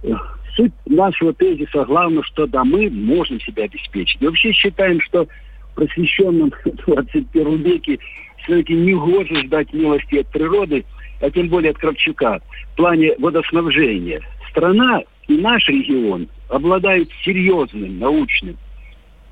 э, 0.02 0.08
суть 0.56 0.72
нашего 0.86 1.32
тезиса 1.32 1.84
главное, 1.84 2.24
что 2.24 2.46
да, 2.46 2.64
мы 2.64 2.90
можем 2.90 3.40
себя 3.40 3.64
обеспечить. 3.64 4.20
И 4.20 4.26
вообще 4.26 4.50
считаем, 4.50 5.00
что 5.00 5.28
в 5.70 5.74
просвещенном 5.76 6.52
21 6.86 7.62
веке 7.62 8.00
все-таки 8.46 8.74
не 8.74 8.94
гоже 8.94 9.42
ждать 9.42 9.72
милости 9.72 10.16
от 10.16 10.28
природы, 10.28 10.84
а 11.20 11.30
тем 11.30 11.48
более 11.48 11.72
от 11.72 11.78
Кравчука, 11.78 12.40
в 12.72 12.76
плане 12.76 13.14
водоснабжения. 13.18 14.20
Страна 14.50 15.02
и 15.28 15.34
наш 15.34 15.68
регион 15.68 16.28
обладают 16.48 17.10
серьезным 17.24 17.98
научным, 17.98 18.56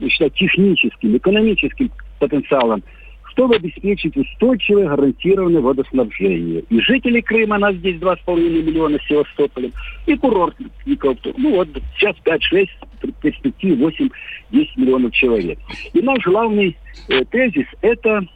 значит, 0.01 0.35
техническим, 0.35 1.17
экономическим 1.17 1.91
потенциалом, 2.19 2.83
чтобы 3.31 3.57
обеспечить 3.57 4.17
устойчивое 4.17 4.89
гарантированное 4.89 5.61
водоснабжение. 5.61 6.65
И 6.69 6.81
жители 6.81 7.21
Крыма, 7.21 7.59
нас 7.59 7.75
здесь 7.77 7.97
2,5 7.97 8.37
миллиона 8.37 8.99
с 8.99 9.09
Севастополем, 9.09 9.73
и 10.07 10.17
курортников, 10.17 11.19
ну 11.37 11.57
вот 11.57 11.69
сейчас 11.97 12.17
5-6, 12.25 12.69
перспективе 13.21 13.77
8-10 13.77 14.11
миллионов 14.77 15.13
человек. 15.13 15.59
И 15.93 16.01
наш 16.01 16.25
главный 16.25 16.77
э, 17.09 17.25
тезис– 17.27 17.67
это 17.83 18.27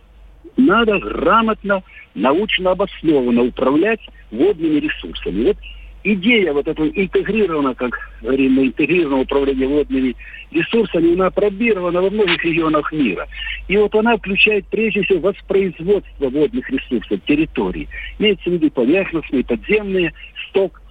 надо 0.58 0.98
грамотно, 0.98 1.82
научно 2.14 2.72
обоснованно 2.72 3.42
управлять 3.44 4.00
водными 4.30 4.80
ресурсами. 4.80 5.44
Вот 5.44 5.56
идея 6.02 6.52
вот 6.52 6.66
этого 6.66 6.88
интегрированного, 6.88 7.74
как 7.74 7.96
говорим, 8.20 8.60
интегрированного 8.60 9.22
управления 9.22 9.68
водными 9.68 10.16
ресурсами, 10.50 11.14
она 11.14 11.30
пробирована 11.30 12.02
во 12.02 12.10
многих 12.10 12.44
регионах 12.44 12.92
мира. 12.92 13.26
И 13.68 13.76
вот 13.76 13.94
она 13.94 14.16
включает 14.16 14.66
прежде 14.66 15.02
всего 15.02 15.28
воспроизводство 15.28 16.28
водных 16.28 16.68
ресурсов 16.68 17.20
территории. 17.26 17.88
Имеется 18.18 18.50
в 18.50 18.52
виду 18.52 18.70
поверхностные, 18.70 19.44
подземные, 19.44 20.12
сток. 20.48 20.82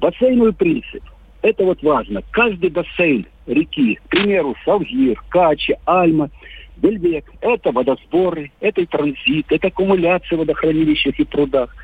Бассейновый 0.00 0.52
принцип. 0.52 1.02
Это 1.42 1.64
вот 1.64 1.82
важно. 1.82 2.22
Каждый 2.30 2.70
бассейн 2.70 3.26
реки, 3.46 3.94
к 3.94 4.10
примеру, 4.10 4.54
Салгир, 4.64 5.20
Кача, 5.30 5.76
Альма– 5.86 6.30
Бельвек– 6.80 7.24
это 7.40 7.72
водосборы, 7.72 8.50
это 8.60 8.86
транзит, 8.86 9.46
это 9.50 9.68
аккумуляция 9.68 10.36
в 10.36 10.40
водохранилищах 10.40 11.18
и 11.18 11.24
прудах. 11.24 11.74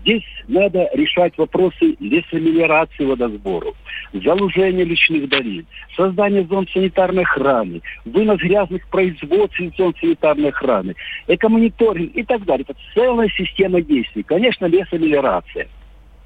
Здесь 0.00 0.24
надо 0.48 0.90
решать 0.92 1.32
вопросы 1.38 1.96
лесомелиорации 1.98 3.06
водосборов, 3.06 3.74
залужения 4.12 4.84
личных 4.84 5.30
долин, 5.30 5.66
создание 5.96 6.44
зон 6.44 6.68
санитарной 6.70 7.22
охраны, 7.22 7.80
вынос 8.04 8.38
грязных 8.38 8.86
производств 8.88 9.58
из 9.60 9.74
зон 9.76 9.94
санитарной 9.98 10.50
охраны, 10.50 10.94
экомониторинг 11.26 12.14
и 12.14 12.22
так 12.22 12.44
далее. 12.44 12.66
Это 12.68 12.78
целая 12.92 13.30
система 13.30 13.80
действий. 13.80 14.24
Конечно, 14.24 14.66
лесомелиорация. 14.66 15.68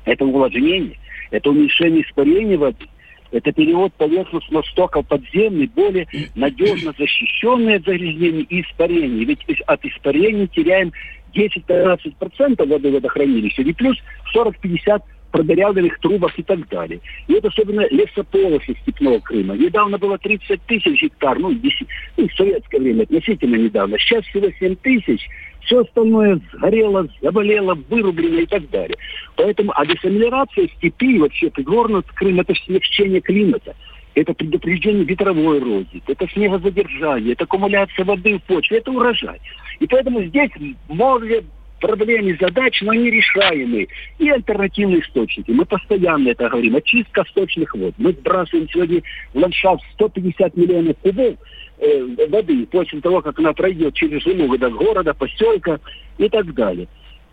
Это 0.04 0.24
увлажнение, 0.24 0.98
это 1.30 1.50
уменьшение 1.50 2.02
испарения 2.02 2.58
воды, 2.58 2.86
это 3.30 3.52
перевод 3.52 3.92
поверхностного 3.94 4.62
стока 4.62 5.02
подземный, 5.02 5.66
более 5.66 6.06
надежно 6.34 6.94
защищенный 6.98 7.76
от 7.76 7.84
загрязнений 7.84 8.46
и 8.48 8.62
испарений. 8.62 9.24
Ведь 9.24 9.60
от 9.66 9.84
испарений 9.84 10.48
теряем 10.48 10.92
10-15% 11.34 12.66
воды 12.66 12.90
водохранилища, 12.90 13.62
и 13.62 13.72
плюс 13.72 13.96
40-50 14.34 15.02
продырявленных 15.30 15.98
трубах 16.00 16.38
и 16.38 16.42
так 16.42 16.68
далее. 16.68 17.00
И 17.26 17.34
это 17.34 17.48
особенно 17.48 17.86
лесополосы 17.90 18.76
степного 18.82 19.20
Крыма. 19.20 19.56
Недавно 19.56 19.98
было 19.98 20.18
30 20.18 20.60
тысяч 20.62 21.02
гектар, 21.02 21.38
ну, 21.38 21.52
10, 21.52 21.86
ну, 22.16 22.28
в 22.28 22.34
советское 22.34 22.80
время 22.80 23.02
относительно 23.02 23.56
недавно. 23.56 23.98
Сейчас 23.98 24.24
всего 24.26 24.48
7 24.58 24.76
тысяч. 24.76 25.26
Все 25.60 25.80
остальное 25.80 26.40
сгорело, 26.52 27.08
заболело, 27.20 27.74
вырублено 27.90 28.40
и 28.40 28.46
так 28.46 28.68
далее. 28.70 28.96
Поэтому 29.36 29.72
а 29.74 29.84
десамелирация 29.84 30.68
степи, 30.76 31.18
вообще 31.18 31.50
пригорный 31.50 32.02
Крым, 32.14 32.40
это 32.40 32.54
смягчение 32.64 33.20
климата 33.20 33.74
это 34.20 34.34
предупреждение 34.34 35.04
ветровой 35.04 35.58
эрозии, 35.58 36.02
это 36.06 36.28
снегозадержание, 36.28 37.34
это 37.34 37.44
аккумуляция 37.44 38.04
воды 38.04 38.38
в 38.38 38.42
почве, 38.42 38.78
это 38.78 38.90
урожай. 38.90 39.40
И 39.78 39.86
поэтому 39.86 40.22
здесь 40.24 40.50
море 40.88 41.44
проблем 41.78 42.28
и 42.28 42.36
задач, 42.38 42.80
но 42.82 42.92
они 42.92 43.10
решаемые. 43.10 43.88
И 44.18 44.28
альтернативные 44.28 45.00
источники. 45.00 45.50
Мы 45.50 45.64
постоянно 45.64 46.28
это 46.28 46.48
говорим. 46.48 46.76
Очистка 46.76 47.24
сточных 47.30 47.74
вод. 47.74 47.94
Мы 47.98 48.12
сбрасываем 48.12 48.68
сегодня 48.68 49.02
в 49.32 49.38
ландшафт 49.38 49.82
150 49.94 50.56
миллионов 50.56 50.96
кубов 50.98 51.36
э, 51.78 52.26
воды 52.28 52.66
после 52.66 53.00
того, 53.00 53.22
как 53.22 53.38
она 53.38 53.52
пройдет 53.52 53.94
через 53.94 54.22
жилу 54.22 54.48
города, 54.70 55.14
поселка 55.14 55.80
и 56.18 56.28
так 56.28 56.54
далее. 56.54 56.88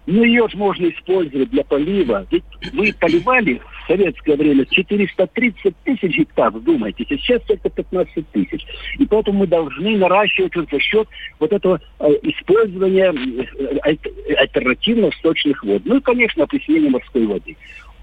Но 0.08 0.24
ее 0.24 0.48
же 0.50 0.58
можно 0.58 0.88
использовать 0.88 1.50
для 1.50 1.64
полива. 1.64 2.26
Ведь 2.30 2.44
мы 2.74 2.94
поливали 2.94 3.56
в 3.56 3.88
советское 3.88 4.36
время 4.36 4.66
430 4.66 5.76
тысяч 5.84 6.18
гектаров, 6.18 6.64
думайте, 6.64 7.06
сейчас 7.10 7.42
только 7.44 7.70
15 7.70 8.30
тысяч. 8.32 8.66
И 8.98 9.06
поэтому 9.06 9.40
мы 9.40 9.48
должны 9.48 9.98
наращивать 9.98 10.54
за 10.72 10.80
счет 10.80 11.08
вот 11.40 11.52
этого 11.52 11.82
э, 12.00 12.08
использования 12.24 13.14
э, 13.14 13.96
альтернативных 14.38 15.14
сточных 15.16 15.64
вод. 15.64 15.82
Ну 15.86 15.98
и, 15.98 16.02
конечно, 16.02 16.44
опреснение 16.44 16.90
морской 16.90 17.26
воды. 17.26 17.56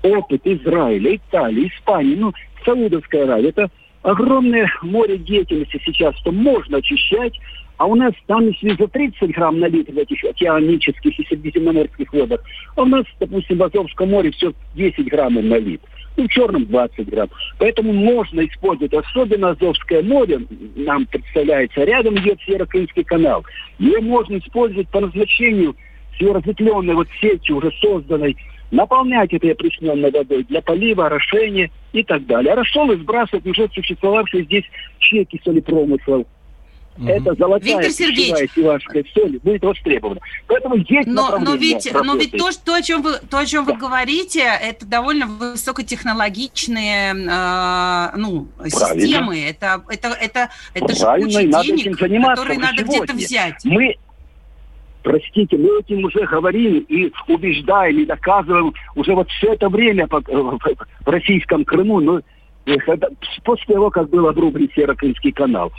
Опыт 0.03 0.41
Израиля, 0.45 1.17
Италии, 1.17 1.69
Испании, 1.69 2.17
ну, 2.17 2.33
Саудовская 2.65 3.25
Аравия, 3.25 3.51
это 3.51 3.71
огромное 4.03 4.71
море 4.83 5.19
деятельности 5.19 5.81
сейчас, 5.85 6.17
что 6.19 6.33
можно 6.33 6.79
очищать 6.79 7.35
а 7.83 7.87
у 7.87 7.97
нас 7.97 8.13
там, 8.29 8.47
если 8.47 8.77
за 8.81 8.87
30 8.87 9.35
грамм 9.35 9.59
на 9.59 9.67
литр 9.67 9.93
в 9.93 9.99
этих 9.99 10.23
океанических 10.23 11.19
и 11.19 11.27
средиземноморских 11.27 12.13
водах, 12.13 12.41
а 12.77 12.83
у 12.83 12.85
нас, 12.85 13.05
допустим, 13.19 13.59
в 13.59 13.65
Азовском 13.65 14.11
море 14.11 14.31
все 14.31 14.53
10 14.77 15.09
граммов 15.09 15.43
на 15.43 15.59
литр. 15.59 15.89
ну, 16.17 16.25
в 16.25 16.29
Черном 16.29 16.67
20 16.67 17.09
градусов. 17.09 17.43
Поэтому 17.59 17.93
можно 17.93 18.47
использовать, 18.47 18.95
особенно 18.95 19.51
Азовское 19.51 20.01
море, 20.03 20.43
нам 20.77 21.07
представляется, 21.07 21.83
рядом 21.83 22.17
идет 22.19 22.39
Северо-Крымский 22.47 23.03
канал. 23.03 23.45
Ее 23.81 24.01
можно 24.01 24.37
использовать 24.37 24.89
по 24.89 25.01
назначению 25.01 25.75
с 26.17 26.21
ее 26.21 26.33
вот 26.95 27.09
сетью, 27.21 27.57
уже 27.57 27.73
созданной, 27.81 28.37
наполнять 28.73 29.33
этой 29.33 29.53
опресненной 29.53 30.11
водой 30.11 30.45
для 30.45 30.61
полива, 30.61 31.07
орошения 31.07 31.71
и 31.93 32.03
так 32.03 32.27
далее. 32.27 32.53
А 32.53 32.57
рассолы 32.57 32.97
сбрасывать 32.97 33.47
уже 33.47 33.69
существовавшие 33.73 34.45
здесь 34.45 34.65
чеки 34.99 35.41
солепромыслов. 35.45 36.27
Угу. 36.99 37.09
Это 37.09 37.35
золотая 37.35 37.77
Виктор 37.77 37.91
Сергеевич, 37.91 38.51
севашская 38.55 39.05
соль 39.15 39.39
будет 39.39 39.63
востребована. 39.63 40.21
Поэтому 40.47 40.77
есть 40.77 41.07
но, 41.07 41.39
но 41.39 41.55
ведь, 41.55 41.91
но 41.93 42.17
ведь 42.17 42.33
то, 42.33 42.53
что, 42.53 42.65
то, 42.65 42.75
о 42.75 42.83
чем 42.83 43.03
вы, 43.03 43.19
то, 43.31 43.39
о 43.39 43.47
чем 43.47 43.65
да. 43.65 43.73
вы 43.73 43.79
говорите, 43.79 44.41
это 44.41 44.85
довольно 44.85 45.27
высокотехнологичные 45.27 47.15
э, 47.15 48.17
ну, 48.19 48.49
системы. 48.67 49.41
Это, 49.41 49.83
это, 49.89 50.09
это, 50.09 50.51
это 50.75 50.95
же 50.95 51.07
куча 51.23 51.43
денег, 51.63 51.99
которые 51.99 52.59
надо 52.59 52.83
где-то 52.83 53.15
взять. 53.15 53.65
Мы 53.65 53.97
Простите, 55.03 55.57
мы 55.57 55.81
этим 55.81 56.05
уже 56.05 56.21
говорим 56.27 56.85
и 56.89 57.11
убеждаем, 57.29 57.99
и 57.99 58.07
доказываем 58.07 58.73
уже 58.95 59.15
вот 59.15 59.29
все 59.31 59.55
это 59.55 59.69
время 59.69 60.07
в 60.09 61.09
российском 61.09 61.65
Крыму, 61.65 62.01
но 62.01 62.21
э, 62.67 62.77
после 63.45 63.75
того, 63.75 63.91
как 63.91 64.11
был 64.11 64.29
обрублен 64.29 64.71
Северо-Крымский 64.75 65.33
канал. 65.33 65.73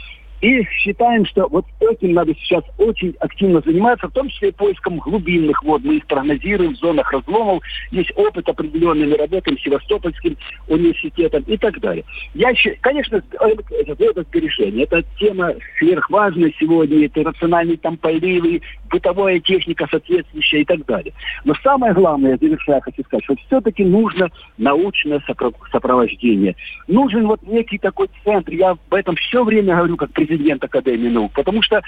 И 0.44 0.62
считаем, 0.66 1.26
что 1.26 1.48
вот 1.48 1.66
этим 1.80 2.12
надо 2.12 2.36
сейчас 2.36 2.66
очень 2.78 3.16
активно 3.22 3.62
заниматься, 3.62 4.10
в 4.10 4.12
том 4.12 4.28
числе 4.28 4.50
и 4.50 4.52
поиском 4.52 4.98
глубинных 4.98 5.64
вод. 5.64 5.82
Мы 5.86 5.96
их 5.96 6.06
прогнозируем 6.06 6.74
в 6.74 6.80
зонах 6.80 7.14
разломов. 7.14 7.64
Есть 7.92 8.12
опыт 8.18 8.50
определенный, 8.50 9.08
мы 9.08 9.16
работаем 9.16 9.58
с 9.58 9.62
Севастопольским 9.62 10.36
университетом 10.68 11.44
и 11.44 11.56
так 11.56 11.80
далее. 11.80 12.04
Я, 12.34 12.52
конечно, 12.82 13.24
это 13.40 13.96
водосбережение. 13.98 14.84
Это 14.84 15.02
тема 15.18 15.54
сверхважная 15.80 16.52
сегодня. 16.60 17.06
Это 17.06 17.24
рациональные 17.24 17.78
там 17.78 17.96
поливы, 17.96 18.62
бытовая 18.90 19.40
техника 19.40 19.88
соответствующая 19.90 20.64
и 20.64 20.66
так 20.66 20.86
далее. 20.86 21.14
Но 21.46 21.54
самое 21.64 21.94
главное, 21.94 22.38
завершая, 22.38 22.82
хочу 22.82 23.02
сказать, 23.04 23.24
что 23.24 23.36
все-таки 23.48 23.86
нужно 23.86 24.28
научное 24.58 25.24
сопровождение. 25.72 26.58
Нужен 26.90 27.28
вот 27.28 27.42
некий 27.44 27.78
такой 27.78 28.10
центр. 28.26 28.52
Я 28.52 28.72
об 28.72 28.94
этом 28.94 29.16
все 29.16 29.42
время 29.46 29.78
говорю 29.78 29.96
как 29.96 30.12
президент 30.12 30.33
президент 30.34 30.64
Академии 30.64 31.10
наук. 31.10 31.32
Потому 31.34 31.62
что, 31.62 31.82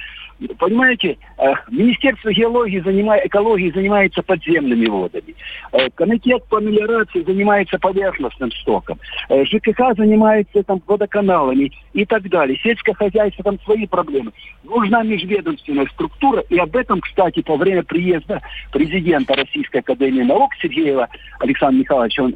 понимаете, 0.59 1.17
э, 1.37 1.53
Министерство 1.69 2.31
геологии, 2.31 2.79
занимает, 2.79 3.25
экологии 3.25 3.71
занимается 3.71 4.21
подземными 4.21 4.87
водами. 4.87 5.35
Э, 5.71 5.89
комитет 5.95 6.43
по 6.45 6.59
мелиорации 6.59 7.23
занимается 7.23 7.79
поверхностным 7.79 8.51
стоком. 8.51 8.99
Э, 9.29 9.43
ЖКХ 9.45 9.95
занимается 9.97 10.63
там 10.63 10.81
водоканалами 10.85 11.71
и 11.93 12.05
так 12.05 12.29
далее. 12.29 12.57
Сельское 12.61 12.93
хозяйство, 12.93 13.43
там 13.43 13.59
свои 13.61 13.87
проблемы. 13.87 14.31
Нужна 14.63 15.03
межведомственная 15.03 15.87
структура. 15.87 16.41
И 16.49 16.57
об 16.57 16.75
этом, 16.75 17.01
кстати, 17.01 17.41
по 17.41 17.57
время 17.57 17.83
приезда 17.83 18.41
президента 18.71 19.35
Российской 19.35 19.77
Академии 19.77 20.23
наук 20.23 20.51
Сергеева 20.61 21.07
Александра 21.39 21.79
Михайловича, 21.79 22.23
он, 22.23 22.35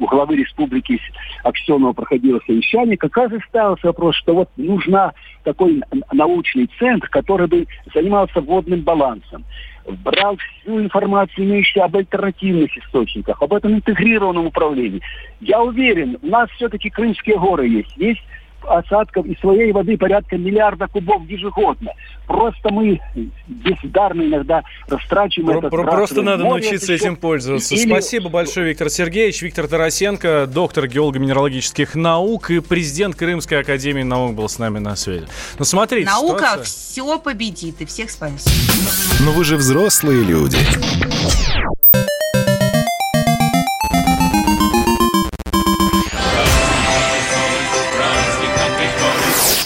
главы 0.00 0.36
республики 0.36 1.00
Аксенова 1.44 1.92
проходило 1.92 2.40
совещание, 2.46 2.96
как 2.96 3.16
раз 3.16 3.32
и 3.32 3.38
ставился 3.48 3.86
вопрос, 3.86 4.16
что 4.16 4.34
вот 4.34 4.48
нужна 4.56 5.12
такой 5.46 5.80
научный 6.12 6.68
центр, 6.78 7.08
который 7.08 7.46
бы 7.46 7.66
занимался 7.94 8.40
водным 8.40 8.80
балансом, 8.80 9.44
брал 10.04 10.36
всю 10.36 10.80
информацию, 10.80 11.46
имеющуюся 11.46 11.84
об 11.84 11.96
альтернативных 11.96 12.76
источниках, 12.76 13.40
об 13.40 13.54
этом 13.54 13.74
интегрированном 13.74 14.46
управлении. 14.46 15.00
Я 15.40 15.62
уверен, 15.62 16.18
у 16.20 16.26
нас 16.26 16.50
все-таки 16.50 16.90
Крымские 16.90 17.38
горы 17.38 17.68
есть, 17.68 17.96
есть 17.96 18.22
осадков 18.68 19.26
и 19.26 19.36
своей 19.40 19.72
воды 19.72 19.96
порядка 19.96 20.36
миллиарда 20.36 20.88
кубов 20.88 21.22
ежегодно. 21.28 21.92
Просто 22.26 22.72
мы 22.72 23.00
бездарно 23.46 24.22
иногда 24.22 24.62
растрачиваем 24.88 25.60
Про- 25.60 25.68
это. 25.68 25.90
Просто 25.90 26.22
надо 26.22 26.44
море, 26.44 26.62
научиться 26.62 26.92
этим 26.92 27.16
пользоваться. 27.16 27.74
Или... 27.74 27.88
Спасибо 27.88 28.28
большое, 28.28 28.68
Виктор 28.68 28.90
Сергеевич. 28.90 29.42
Виктор 29.42 29.68
Тарасенко, 29.68 30.48
доктор 30.52 30.88
геолого-минералогических 30.88 31.94
наук 31.94 32.50
и 32.50 32.60
президент 32.60 33.14
Крымской 33.14 33.60
академии 33.60 34.02
наук 34.02 34.34
был 34.34 34.48
с 34.48 34.58
нами 34.58 34.78
на 34.78 34.96
связи. 34.96 35.26
Ну, 35.58 35.64
смотрите, 35.64 36.10
Наука 36.10 36.38
ситуация... 36.38 36.64
все 36.64 37.18
победит, 37.18 37.80
и 37.80 37.86
всех 37.86 38.10
спасибо. 38.10 38.50
Но 39.24 39.32
вы 39.32 39.44
же 39.44 39.56
взрослые 39.56 40.24
люди. 40.24 40.58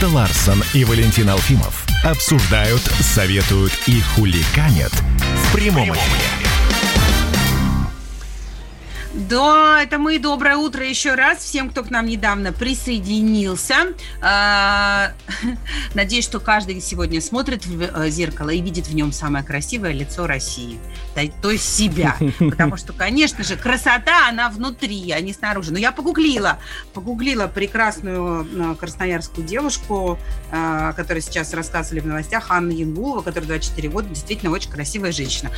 Тут-то 0.00 0.14
Ларсон 0.14 0.62
и 0.74 0.84
Валентин 0.84 1.28
Алфимов 1.28 1.84
обсуждают, 2.04 2.82
советуют 3.00 3.72
и 3.86 4.00
хуликанят 4.00 4.92
в 4.92 5.52
прямом 5.52 5.92
эфире. 5.92 6.37
Да, 9.18 9.82
это 9.82 9.98
мы. 9.98 10.20
Доброе 10.20 10.56
утро 10.56 10.86
еще 10.86 11.14
раз 11.14 11.38
всем, 11.38 11.70
кто 11.70 11.82
к 11.82 11.90
нам 11.90 12.06
недавно 12.06 12.52
присоединился. 12.52 13.74
А, 14.22 15.10
надеюсь, 15.94 16.24
что 16.24 16.38
каждый 16.38 16.80
сегодня 16.80 17.20
смотрит 17.20 17.66
в 17.66 17.82
э, 17.82 18.10
зеркало 18.10 18.50
и 18.50 18.60
видит 18.60 18.86
в 18.86 18.94
нем 18.94 19.10
самое 19.10 19.44
красивое 19.44 19.90
лицо 19.90 20.28
России, 20.28 20.78
то 21.42 21.50
есть 21.50 21.76
себя. 21.76 22.16
Потому 22.38 22.76
что, 22.76 22.92
конечно 22.92 23.42
же, 23.42 23.56
красота, 23.56 24.28
она 24.28 24.48
внутри, 24.50 25.10
а 25.10 25.20
не 25.20 25.32
снаружи. 25.32 25.72
Но 25.72 25.78
я 25.78 25.90
погуглила, 25.90 26.60
погуглила 26.94 27.48
прекрасную 27.48 28.46
э, 28.46 28.76
красноярскую 28.78 29.44
девушку, 29.44 30.16
э, 30.52 30.92
которая 30.94 31.22
сейчас 31.22 31.52
рассказывали 31.54 32.00
в 32.00 32.06
новостях, 32.06 32.46
Анна 32.50 32.70
Янгулова, 32.70 33.22
которая 33.22 33.48
24 33.48 33.88
года, 33.88 34.08
действительно 34.10 34.52
очень 34.52 34.70
красивая 34.70 35.10
женщина. 35.10 35.50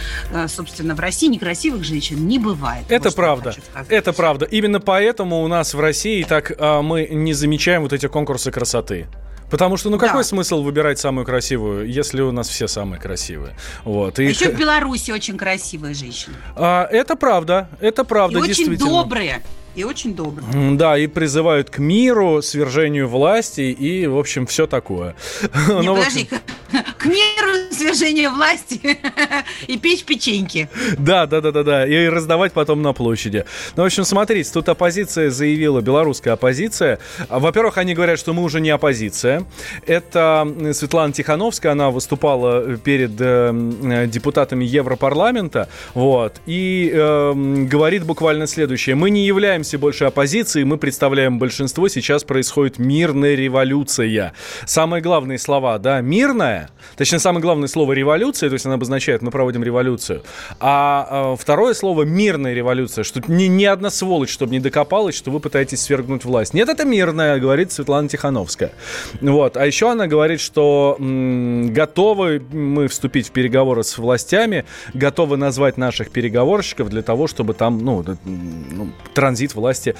Собственно, 0.48 0.94
в 0.94 1.00
России 1.00 1.26
некрасивых 1.26 1.84
женщин 1.84 2.26
не 2.26 2.38
бывает. 2.38 2.86
Это 2.88 3.10
правда 3.10 3.49
правда. 3.72 3.94
Это 3.94 4.12
правда. 4.12 4.46
Именно 4.46 4.80
поэтому 4.80 5.42
у 5.42 5.48
нас 5.48 5.74
в 5.74 5.80
России 5.80 6.22
так 6.24 6.52
а, 6.58 6.82
мы 6.82 7.06
не 7.10 7.32
замечаем 7.32 7.82
вот 7.82 7.92
эти 7.92 8.06
конкурсы 8.06 8.50
красоты. 8.50 9.06
Потому 9.50 9.76
что, 9.76 9.90
ну, 9.90 9.98
какой 9.98 10.20
да. 10.20 10.24
смысл 10.24 10.62
выбирать 10.62 10.98
самую 11.00 11.26
красивую, 11.26 11.88
если 11.88 12.22
у 12.22 12.30
нас 12.30 12.48
все 12.48 12.68
самые 12.68 13.00
красивые? 13.00 13.56
Вот. 13.84 14.18
И... 14.20 14.26
А 14.26 14.28
еще 14.28 14.50
в 14.50 14.56
Беларуси 14.56 15.10
очень 15.10 15.36
красивые 15.36 15.94
женщины. 15.94 16.36
А, 16.54 16.86
это 16.90 17.16
правда, 17.16 17.68
это 17.80 18.04
правда, 18.04 18.38
И 18.38 18.42
очень 18.42 18.76
добрые 18.76 19.42
и 19.74 19.84
очень 19.84 20.14
добрый. 20.14 20.76
Да, 20.76 20.98
и 20.98 21.06
призывают 21.06 21.70
к 21.70 21.78
миру, 21.78 22.42
свержению 22.42 23.08
власти 23.08 23.60
и, 23.60 24.06
в 24.06 24.18
общем, 24.18 24.46
все 24.46 24.66
такое. 24.66 25.14
Не, 25.68 25.82
Но 25.82 25.96
подожди, 25.96 26.28
вот... 26.30 26.40
к 27.00 27.06
миру, 27.06 27.72
свержению 27.72 28.32
власти 28.32 28.98
и 29.66 29.78
печь 29.78 30.04
печеньки. 30.04 30.68
Да, 30.98 31.24
да, 31.24 31.40
да, 31.40 31.50
да, 31.50 31.62
да, 31.62 31.86
и 31.86 32.08
раздавать 32.08 32.52
потом 32.52 32.82
на 32.82 32.92
площади. 32.92 33.46
Ну, 33.74 33.84
в 33.84 33.86
общем, 33.86 34.04
смотрите, 34.04 34.50
тут 34.52 34.68
оппозиция 34.68 35.30
заявила, 35.30 35.80
белорусская 35.80 36.32
оппозиция. 36.32 36.98
Во-первых, 37.30 37.78
они 37.78 37.94
говорят, 37.94 38.18
что 38.18 38.34
мы 38.34 38.42
уже 38.42 38.60
не 38.60 38.68
оппозиция. 38.68 39.46
Это 39.86 40.46
Светлана 40.74 41.14
Тихановская, 41.14 41.72
она 41.72 41.90
выступала 41.90 42.76
перед 42.76 43.12
э, 43.18 44.06
депутатами 44.06 44.66
Европарламента, 44.66 45.68
вот, 45.94 46.34
и 46.44 46.90
э, 46.92 47.32
говорит 47.34 48.04
буквально 48.04 48.46
следующее. 48.46 48.94
Мы 48.94 49.08
не 49.08 49.24
являемся 49.24 49.78
больше 49.78 50.04
оппозицией, 50.04 50.64
мы 50.66 50.76
представляем 50.76 51.38
большинство, 51.38 51.88
сейчас 51.88 52.24
происходит 52.24 52.78
мирная 52.78 53.34
революция. 53.34 54.34
Самые 54.66 55.00
главные 55.00 55.38
слова, 55.38 55.78
да, 55.78 56.02
мирная, 56.02 56.68
точнее, 56.96 57.18
самое 57.18 57.42
главное 57.42 57.68
слово 57.68 57.92
революция, 57.92 58.48
то 58.48 58.54
есть 58.54 58.66
она 58.66 58.74
обозначает, 58.74 59.22
мы 59.22 59.30
проводим 59.30 59.62
революцию, 59.62 60.22
а, 60.58 61.06
а 61.10 61.36
второе 61.36 61.74
слово 61.74 62.02
мирная 62.02 62.54
революция, 62.54 63.04
что 63.04 63.20
ни, 63.28 63.44
ни 63.44 63.64
одна 63.64 63.90
сволочь, 63.90 64.30
чтобы 64.30 64.52
не 64.52 64.60
докопалась, 64.60 65.14
что 65.14 65.30
вы 65.30 65.40
пытаетесь 65.40 65.80
свергнуть 65.82 66.24
власть. 66.24 66.54
Нет, 66.54 66.68
это 66.68 66.84
мирная, 66.84 67.38
говорит 67.38 67.72
Светлана 67.72 68.08
Тихановская. 68.08 68.72
Вот, 69.20 69.56
а 69.56 69.66
еще 69.66 69.90
она 69.90 70.06
говорит, 70.06 70.40
что 70.40 70.96
м, 70.98 71.72
готовы 71.72 72.42
мы 72.52 72.88
вступить 72.88 73.28
в 73.28 73.30
переговоры 73.32 73.84
с 73.84 73.98
властями, 73.98 74.64
готовы 74.94 75.36
назвать 75.36 75.76
наших 75.76 76.10
переговорщиков 76.10 76.88
для 76.88 77.02
того, 77.02 77.26
чтобы 77.26 77.54
там, 77.54 77.78
ну, 77.84 78.04
ну 78.24 78.92
транзит 79.14 79.54
власти 79.54 79.94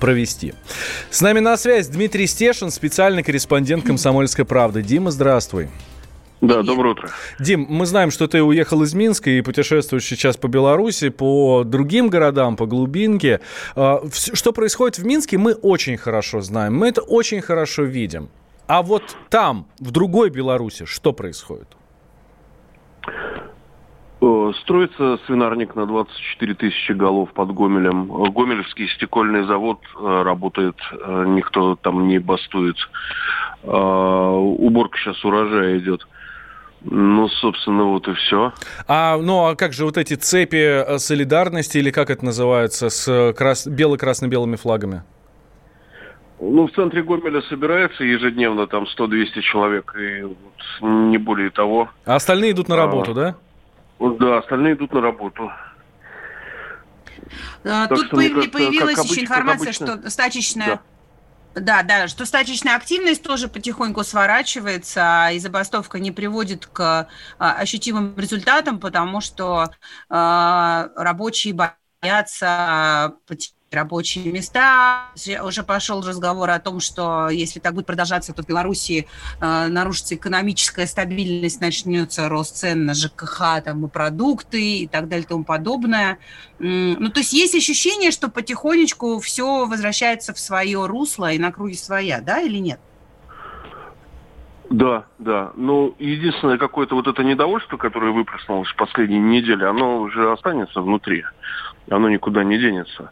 провести. 0.00 0.54
С 1.10 1.20
нами 1.20 1.40
на 1.40 1.56
связь 1.56 1.88
Дмитрий 1.88 2.26
Стешин, 2.26 2.70
специальный 2.70 3.22
корреспондент 3.22 3.84
«Комсомольской 3.84 4.44
правды». 4.44 4.82
Дима, 4.82 5.10
здравствуй. 5.10 5.68
Да, 6.40 6.62
доброе 6.62 6.90
утро. 6.90 7.10
Дим, 7.38 7.66
мы 7.70 7.86
знаем, 7.86 8.10
что 8.10 8.26
ты 8.26 8.42
уехал 8.42 8.82
из 8.82 8.92
Минска 8.92 9.30
и 9.30 9.40
путешествуешь 9.40 10.04
сейчас 10.04 10.36
по 10.36 10.46
Беларуси, 10.46 11.08
по 11.08 11.64
другим 11.64 12.08
городам, 12.08 12.56
по 12.56 12.66
глубинке. 12.66 13.40
А, 13.74 14.02
что 14.12 14.52
происходит 14.52 14.98
в 14.98 15.06
Минске, 15.06 15.38
мы 15.38 15.54
очень 15.54 15.96
хорошо 15.96 16.42
знаем, 16.42 16.76
мы 16.76 16.88
это 16.88 17.00
очень 17.00 17.40
хорошо 17.40 17.84
видим. 17.84 18.28
А 18.66 18.82
вот 18.82 19.16
там, 19.30 19.66
в 19.78 19.90
другой 19.90 20.28
Беларуси, 20.30 20.84
что 20.84 21.12
происходит? 21.12 21.68
Э, 24.44 24.52
строится 24.62 25.18
свинарник 25.26 25.74
на 25.74 25.86
24 25.86 26.54
тысячи 26.54 26.92
голов 26.92 27.32
под 27.32 27.52
Гомелем. 27.52 28.06
Гомелевский 28.32 28.88
стекольный 28.88 29.44
завод 29.44 29.80
э, 29.98 30.22
работает, 30.22 30.76
э, 30.92 31.24
никто 31.28 31.76
там 31.76 32.08
не 32.08 32.18
бастует. 32.18 32.76
Уборка 33.62 34.98
сейчас 34.98 35.24
урожая 35.24 35.78
идет. 35.78 36.06
Ну, 36.82 37.28
собственно, 37.28 37.84
вот 37.84 38.06
и 38.08 38.12
все. 38.12 38.52
А, 38.86 39.16
ну, 39.16 39.46
а 39.46 39.56
как 39.56 39.72
же 39.72 39.86
вот 39.86 39.96
эти 39.96 40.14
цепи 40.14 40.98
солидарности, 40.98 41.78
или 41.78 41.90
как 41.90 42.10
это 42.10 42.26
называется, 42.26 42.90
с 42.90 43.32
крас... 43.34 43.66
бело-красно-белыми 43.66 44.56
флагами? 44.56 45.02
Ну, 46.38 46.66
в 46.66 46.72
центре 46.72 47.02
Гомеля 47.02 47.40
собирается 47.48 48.04
ежедневно 48.04 48.66
там 48.66 48.84
100-200 48.84 49.40
человек, 49.40 49.96
и 49.98 50.24
вот 50.24 50.36
не 50.82 51.16
более 51.16 51.48
того. 51.48 51.88
А 52.04 52.16
остальные 52.16 52.50
идут 52.50 52.68
на 52.68 52.76
работу, 52.76 53.12
а, 53.12 53.14
да? 53.14 53.36
Да, 53.98 54.38
остальные 54.38 54.74
идут 54.74 54.92
на 54.92 55.00
работу. 55.00 55.50
А, 57.64 57.86
тут 57.86 58.06
что, 58.06 58.16
появ... 58.16 58.32
кажется, 58.32 58.50
появилась 58.50 59.04
еще 59.04 59.22
информация, 59.22 59.72
что 59.72 60.10
стачечная... 60.10 60.66
Да. 60.66 60.80
Да, 61.54 61.84
да, 61.84 62.08
что 62.08 62.26
стачечная 62.26 62.74
активность 62.74 63.22
тоже 63.22 63.46
потихоньку 63.46 64.02
сворачивается, 64.02 65.28
и 65.32 65.38
забастовка 65.38 66.00
не 66.00 66.10
приводит 66.10 66.66
к 66.66 67.08
а, 67.38 67.52
ощутимым 67.52 68.14
результатам, 68.16 68.80
потому 68.80 69.20
что 69.20 69.70
а, 70.08 70.88
рабочие 70.96 71.54
боятся 71.54 73.14
рабочие 73.74 74.32
места. 74.32 75.10
Уже 75.42 75.62
пошел 75.62 76.02
разговор 76.02 76.50
о 76.50 76.58
том, 76.58 76.80
что 76.80 77.28
если 77.28 77.60
так 77.60 77.74
будет 77.74 77.86
продолжаться, 77.86 78.32
то 78.32 78.42
в 78.42 78.46
Беларуси 78.46 79.06
э, 79.40 79.66
нарушится 79.68 80.14
экономическая 80.14 80.86
стабильность, 80.86 81.60
начнется 81.60 82.28
рост 82.28 82.56
цен 82.56 82.86
на 82.86 82.94
ЖКХ 82.94 83.62
там, 83.64 83.84
и 83.86 83.88
продукты 83.88 84.78
и 84.78 84.86
так 84.86 85.08
далее 85.08 85.24
и 85.24 85.28
тому 85.28 85.44
подобное. 85.44 86.18
Ну, 86.58 87.08
то 87.10 87.20
есть 87.20 87.32
есть 87.32 87.54
ощущение, 87.54 88.10
что 88.10 88.28
потихонечку 88.28 89.18
все 89.20 89.66
возвращается 89.66 90.32
в 90.32 90.38
свое 90.38 90.86
русло 90.86 91.32
и 91.32 91.38
на 91.38 91.52
круге 91.52 91.74
своя, 91.74 92.20
да, 92.20 92.40
или 92.40 92.58
нет? 92.58 92.80
Да, 94.70 95.04
да. 95.18 95.52
Ну, 95.56 95.94
единственное 95.98 96.58
какое-то 96.58 96.94
вот 96.94 97.06
это 97.06 97.22
недовольство, 97.22 97.76
которое 97.76 98.12
выплеснулось 98.12 98.68
в 98.68 98.76
последние 98.76 99.20
недели, 99.20 99.62
оно 99.62 100.00
уже 100.00 100.32
останется 100.32 100.80
внутри 100.80 101.24
оно 101.90 102.08
никуда 102.08 102.44
не 102.44 102.58
денется. 102.58 103.10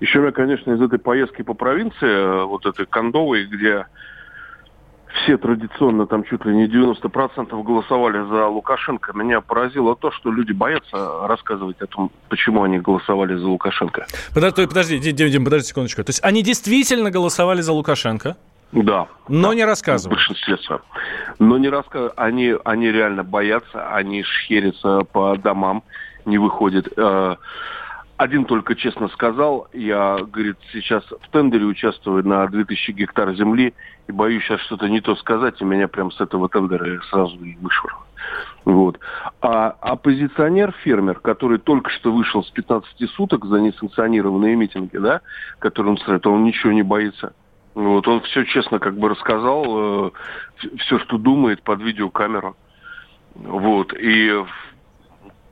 Еще 0.00 0.22
я, 0.22 0.32
конечно, 0.32 0.72
из 0.72 0.80
этой 0.80 0.98
поездки 0.98 1.42
по 1.42 1.54
провинции, 1.54 1.96
э, 2.08 2.44
вот 2.44 2.66
этой 2.66 2.86
кондовой, 2.86 3.46
где 3.46 3.86
все 5.14 5.36
традиционно, 5.36 6.06
там 6.06 6.24
чуть 6.24 6.44
ли 6.44 6.54
не 6.54 6.66
90% 6.66 7.62
голосовали 7.62 8.26
за 8.28 8.46
Лукашенко. 8.46 9.12
Меня 9.12 9.40
поразило 9.40 9.94
то, 9.94 10.10
что 10.10 10.30
люди 10.30 10.52
боятся 10.52 11.26
рассказывать 11.26 11.80
о 11.82 11.86
том, 11.86 12.10
почему 12.28 12.62
они 12.62 12.78
голосовали 12.78 13.36
за 13.36 13.46
Лукашенко. 13.46 14.06
Подожди, 14.34 14.66
подожди, 14.66 14.98
Дим, 14.98 15.28
Дим, 15.28 15.44
подожди 15.44 15.68
секундочку. 15.68 16.02
То 16.02 16.10
есть 16.10 16.24
они 16.24 16.42
действительно 16.42 17.10
голосовали 17.10 17.60
за 17.60 17.72
Лукашенко? 17.72 18.36
Да. 18.72 19.06
Но 19.28 19.50
да, 19.50 19.54
не 19.54 19.64
рассказывают? 19.64 20.18
В 20.18 20.26
большинстве 20.26 20.56
своем. 20.58 20.82
Но 21.38 21.58
не 21.58 21.68
рассказывают. 21.68 22.14
Они, 22.16 22.54
они 22.64 22.90
реально 22.90 23.22
боятся, 23.22 23.94
они 23.94 24.22
шхерятся 24.22 25.00
по 25.12 25.36
домам, 25.36 25.82
не 26.24 26.38
выходят. 26.38 26.88
Э, 26.96 27.36
один 28.22 28.44
только 28.44 28.74
честно 28.74 29.08
сказал, 29.08 29.68
я, 29.72 30.18
говорит, 30.18 30.56
сейчас 30.72 31.04
в 31.04 31.30
тендере 31.30 31.64
участвую 31.64 32.26
на 32.26 32.46
2000 32.46 32.92
гектар 32.92 33.34
земли 33.34 33.74
и 34.06 34.12
боюсь 34.12 34.44
сейчас 34.44 34.60
что-то 34.62 34.88
не 34.88 35.00
то 35.00 35.16
сказать, 35.16 35.60
и 35.60 35.64
меня 35.64 35.88
прям 35.88 36.10
с 36.10 36.20
этого 36.20 36.48
тендера 36.48 37.00
сразу 37.10 37.36
и 37.44 37.56
вышвырнул. 37.56 38.02
Вот. 38.64 38.98
А 39.40 39.70
оппозиционер-фермер, 39.80 41.20
который 41.20 41.58
только 41.58 41.90
что 41.90 42.12
вышел 42.12 42.44
с 42.44 42.50
15 42.50 43.10
суток 43.10 43.44
за 43.44 43.60
несанкционированные 43.60 44.54
митинги, 44.56 44.96
да, 44.96 45.20
которые 45.58 45.92
он 45.92 45.98
строит, 45.98 46.26
он 46.26 46.44
ничего 46.44 46.72
не 46.72 46.82
боится. 46.82 47.34
Вот, 47.74 48.06
он 48.06 48.20
все 48.20 48.44
честно 48.44 48.78
как 48.78 48.96
бы 48.96 49.08
рассказал, 49.08 50.08
э, 50.08 50.10
все, 50.78 50.98
что 50.98 51.16
думает 51.16 51.62
под 51.62 51.80
видеокамеру. 51.80 52.54
Вот. 53.34 53.94
И 53.98 54.44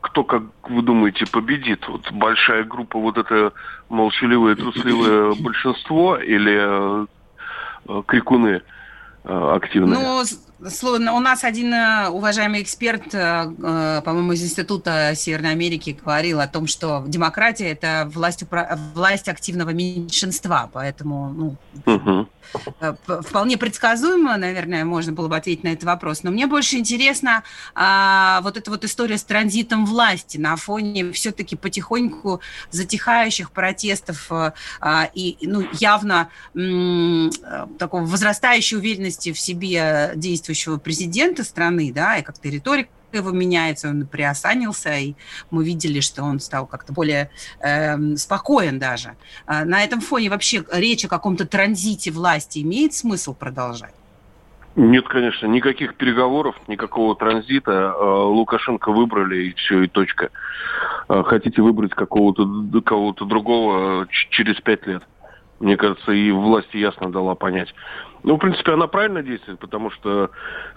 кто, 0.00 0.24
как 0.24 0.42
вы 0.68 0.82
думаете, 0.82 1.26
победит? 1.30 1.86
Вот 1.88 2.10
большая 2.12 2.64
группа, 2.64 2.98
вот 2.98 3.18
это 3.18 3.52
молчаливое, 3.88 4.56
трусливое 4.56 5.34
большинство 5.40 6.16
или 6.16 7.06
э, 7.86 8.02
крикуны 8.06 8.62
э, 9.24 9.52
активные? 9.54 9.98
Ну, 9.98 10.24
у 10.60 11.20
нас 11.20 11.44
один 11.44 11.72
э, 11.72 12.08
уважаемый 12.08 12.62
эксперт, 12.62 13.14
э, 13.14 13.50
э, 13.62 14.02
по-моему, 14.04 14.32
из 14.32 14.42
Института 14.42 15.12
Северной 15.14 15.52
Америки 15.52 15.98
говорил 16.04 16.40
о 16.40 16.46
том, 16.46 16.66
что 16.66 17.02
демократия– 17.06 17.68
это 17.70 18.10
власть, 18.12 18.44
власть 18.94 19.28
активного 19.28 19.70
меньшинства, 19.70 20.68
поэтому 20.70 21.30
ну, 21.30 21.56
угу. 21.86 22.28
вполне 23.22 23.56
предсказуемо, 23.56 24.36
наверное, 24.36 24.84
можно 24.84 25.12
было 25.12 25.28
бы 25.28 25.36
ответить 25.36 25.64
на 25.64 25.68
этот 25.68 25.84
вопрос. 25.84 26.24
Но 26.24 26.30
мне 26.30 26.46
больше 26.46 26.76
интересно 26.76 27.42
а, 27.74 28.40
вот 28.42 28.58
эта 28.58 28.70
вот 28.70 28.84
история 28.84 29.16
с 29.16 29.24
транзитом 29.24 29.86
власти 29.86 30.36
на 30.36 30.56
фоне 30.56 31.12
все-таки 31.12 31.56
потихоньку 31.56 32.40
затихающих 32.70 33.50
протестов 33.50 34.30
а, 34.30 35.10
и 35.14 35.38
ну, 35.40 35.66
явно 35.72 36.28
м, 36.54 37.30
такого 37.78 38.04
возрастающей 38.04 38.76
уверенности 38.76 39.32
в 39.32 39.40
себе 39.40 40.12
действий 40.16 40.49
действующего 40.50 40.78
президента 40.78 41.44
страны, 41.44 41.92
да, 41.94 42.16
и 42.16 42.22
как-то 42.22 42.48
риторика 42.48 42.90
его 43.12 43.30
меняется, 43.30 43.88
он 43.88 44.06
приосанился, 44.06 44.96
и 44.96 45.14
мы 45.50 45.64
видели, 45.64 46.00
что 46.00 46.22
он 46.22 46.38
стал 46.38 46.66
как-то 46.66 46.92
более 46.92 47.30
э, 47.60 48.16
спокоен 48.16 48.78
даже. 48.78 49.16
А 49.46 49.64
на 49.64 49.82
этом 49.82 50.00
фоне 50.00 50.30
вообще 50.30 50.64
речь 50.72 51.04
о 51.04 51.08
каком-то 51.08 51.46
транзите 51.46 52.12
власти 52.12 52.60
имеет 52.60 52.94
смысл 52.94 53.34
продолжать? 53.34 53.94
Нет, 54.76 55.08
конечно, 55.08 55.46
никаких 55.46 55.96
переговоров, 55.96 56.54
никакого 56.68 57.16
транзита. 57.16 57.72
Э, 57.72 58.04
Лукашенко 58.26 58.92
выбрали, 58.92 59.46
и 59.46 59.54
все, 59.54 59.82
и 59.82 59.88
точка. 59.88 60.30
Э, 61.08 61.22
хотите 61.24 61.62
выбрать 61.62 61.92
какого-то 61.92 62.46
кого 62.82 63.12
другого 63.12 64.06
через 64.30 64.60
пять 64.60 64.86
лет. 64.86 65.02
Мне 65.58 65.76
кажется, 65.76 66.12
и 66.12 66.30
власти 66.30 66.78
ясно 66.78 67.10
дала 67.10 67.34
понять. 67.34 67.74
Ну, 68.22 68.36
в 68.36 68.38
принципе, 68.38 68.72
она 68.72 68.86
правильно 68.86 69.22
действует, 69.22 69.58
потому 69.58 69.90
что 69.90 70.30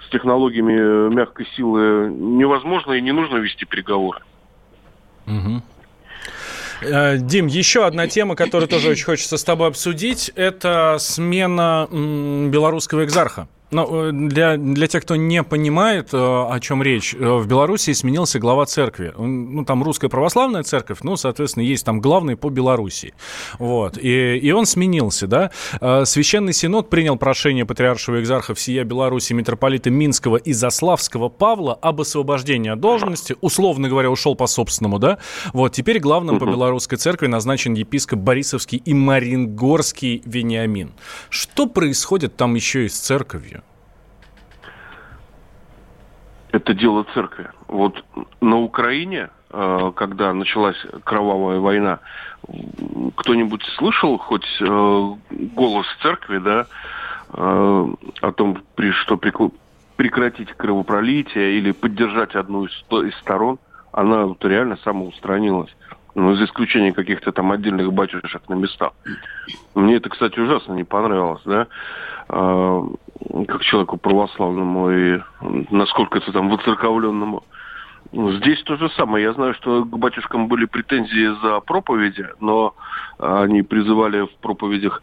с 0.08 0.10
технологиями 0.12 1.14
мягкой 1.14 1.48
силы 1.56 2.10
невозможно 2.10 2.94
и 2.94 3.02
не 3.02 3.12
нужно 3.12 3.38
вести 3.38 3.66
переговоры. 3.66 4.20
Угу. 5.28 5.62
Дим, 7.18 7.48
еще 7.48 7.86
одна 7.86 8.08
тема, 8.08 8.36
которую 8.36 8.68
тоже 8.68 8.90
очень 8.90 9.06
хочется 9.06 9.38
с 9.38 9.44
тобой 9.44 9.70
обсудить, 9.70 10.32
это 10.36 10.98
смена 11.00 11.88
белорусского 11.92 13.06
экзарха. 13.06 13.48
Ну, 13.74 14.12
для, 14.12 14.58
для 14.58 14.88
тех, 14.88 15.04
кто 15.04 15.16
не 15.16 15.44
понимает, 15.44 16.14
э, 16.14 16.18
о 16.18 16.60
чем 16.62 16.84
речь, 16.84 17.14
э, 17.14 17.18
в 17.18 17.48
Беларуси 17.48 17.92
сменился 17.94 18.40
глава 18.40 18.66
церкви. 18.66 19.14
Ну, 19.18 19.66
там 19.66 19.84
русская 19.84 20.10
православная 20.10 20.64
церковь, 20.64 21.00
ну, 21.02 21.18
соответственно, 21.18 21.64
есть 21.64 21.86
там 21.86 22.00
главный 22.00 22.38
по 22.38 22.50
Беларуси. 22.50 23.14
Вот. 23.58 23.98
И, 23.98 24.38
и 24.38 24.52
он 24.52 24.66
сменился, 24.66 25.28
да. 25.28 25.52
Священный 26.06 26.54
Синод 26.54 26.90
принял 26.90 27.18
прошение 27.18 27.66
патриаршего 27.66 28.22
экзарха 28.22 28.54
всея 28.54 28.84
Беларуси 28.84 29.34
митрополита 29.34 29.90
Минского 29.90 30.38
и 30.38 30.54
Заславского 30.54 31.30
Павла 31.30 31.74
об 31.74 32.02
освобождении 32.02 32.70
от 32.70 32.80
должности. 32.80 33.36
Условно 33.42 33.90
говоря, 33.90 34.12
ушел 34.12 34.36
по 34.36 34.48
собственному, 34.48 35.00
да. 35.00 35.18
Вот. 35.54 35.74
Теперь 35.74 36.00
главным 36.00 36.40
по 36.40 36.46
белорусской 36.46 36.98
церкви 36.98 37.28
назначен 37.28 37.74
епископ 37.74 38.20
Борисовский 38.20 38.82
и 38.86 38.94
Марингорский 38.94 40.22
Вениамин. 40.26 40.92
Что 41.30 41.66
происходит 41.66 42.36
там 42.36 42.56
еще 42.56 42.86
и 42.86 42.90
с 42.90 43.00
церковью? 43.00 43.63
Это 46.54 46.76
дело 46.76 47.06
церкви. 47.16 47.50
Вот 47.68 48.06
на 48.40 48.60
Украине, 48.60 49.30
э, 49.50 49.92
когда 49.96 50.34
началась 50.34 50.78
кровавая 51.04 51.60
война, 51.60 52.00
кто-нибудь 53.16 53.64
слышал 53.78 54.20
хоть 54.20 54.46
э, 54.62 54.66
голос 55.32 55.88
церкви, 56.04 56.38
да, 56.38 56.68
э, 57.34 57.88
о 58.22 58.32
том, 58.34 58.62
что 59.02 59.18
прекратить 59.18 60.54
кровопролитие 60.54 61.58
или 61.58 61.72
поддержать 61.72 62.36
одну 62.36 62.66
из 62.66 63.16
сторон? 63.20 63.58
Она 63.92 64.28
вот 64.28 64.46
реально 64.46 64.78
самоустранилась. 64.84 65.76
Ну, 66.14 66.36
за 66.36 66.46
исключением 66.46 66.94
каких-то 66.94 67.32
там 67.32 67.52
отдельных 67.52 67.92
батюшек 67.92 68.48
на 68.48 68.54
местах. 68.54 68.92
Мне 69.74 69.96
это, 69.96 70.10
кстати, 70.10 70.40
ужасно 70.40 70.74
не 70.74 70.84
понравилось, 70.84 71.42
да, 71.46 71.68
как 73.48 73.64
человеку 73.64 73.98
православному 73.98 74.92
и 74.92 75.22
насколько 75.70 76.18
это 76.18 76.32
там 76.32 76.50
выцерковленному. 76.50 77.44
Здесь 78.12 78.62
то 78.64 78.76
же 78.76 78.90
самое. 78.92 79.24
Я 79.24 79.34
знаю, 79.34 79.54
что 79.56 79.86
к 79.86 79.98
батюшкам 79.98 80.48
были 80.48 80.66
претензии 80.66 81.36
за 81.42 81.60
проповеди, 81.62 82.28
но 82.40 82.76
они 83.18 83.64
призывали 83.64 84.22
в 84.22 84.36
проповедях 84.42 85.02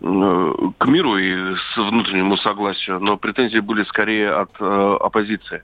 э, 0.00 0.54
к 0.78 0.86
миру 0.86 1.18
и 1.18 1.54
с 1.56 1.76
внутреннему 1.76 2.36
согласию, 2.38 3.00
но 3.00 3.16
претензии 3.16 3.58
были 3.58 3.84
скорее 3.84 4.30
от 4.30 4.50
э, 4.60 4.96
оппозиции 5.00 5.62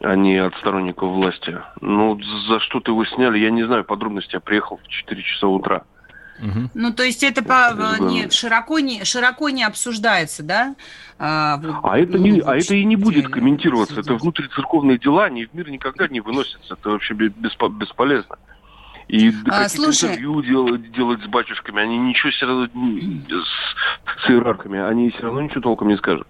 а 0.00 0.14
не 0.14 0.36
от 0.36 0.54
сторонников 0.56 1.10
власти. 1.10 1.58
Ну, 1.80 2.18
за 2.48 2.60
что-то 2.60 2.92
его 2.92 3.04
сняли, 3.04 3.38
я 3.38 3.50
не 3.50 3.64
знаю 3.64 3.84
подробности, 3.84 4.34
я 4.34 4.40
приехал 4.40 4.78
в 4.78 4.88
4 4.88 5.22
часа 5.22 5.46
утра. 5.46 5.82
Угу. 6.40 6.70
Ну, 6.74 6.92
то 6.92 7.02
есть 7.02 7.22
это 7.22 7.42
по, 7.42 7.74
не, 8.00 8.30
широко, 8.30 8.78
не, 8.78 9.04
широко 9.04 9.48
не 9.50 9.64
обсуждается, 9.64 10.42
да? 10.42 10.74
А, 11.18 11.60
а, 11.82 11.98
это, 11.98 12.18
не, 12.18 12.40
а 12.40 12.56
это 12.56 12.74
и 12.74 12.84
не 12.84 12.96
будет 12.96 13.28
комментироваться. 13.28 14.00
Это 14.00 14.14
внутрицерковные 14.14 14.98
дела, 14.98 15.24
они 15.24 15.46
в 15.46 15.54
мир 15.54 15.70
никогда 15.70 16.06
не 16.08 16.20
выносятся. 16.20 16.74
Это 16.74 16.90
вообще 16.90 17.14
беспо, 17.14 17.68
бесполезно. 17.68 18.36
И 19.08 19.32
а, 19.50 19.68
слушай... 19.68 20.10
интервью 20.10 20.42
делать, 20.42 20.92
делать 20.92 21.22
с 21.22 21.26
батюшками, 21.26 21.82
они 21.82 21.96
ничего 21.96 22.30
все 22.30 22.46
равно 22.46 22.66
с, 22.66 24.26
с 24.26 24.30
иерархами, 24.30 24.78
они 24.80 25.10
все 25.10 25.22
равно 25.22 25.40
ничего 25.40 25.62
толком 25.62 25.88
не 25.88 25.96
скажут. 25.96 26.28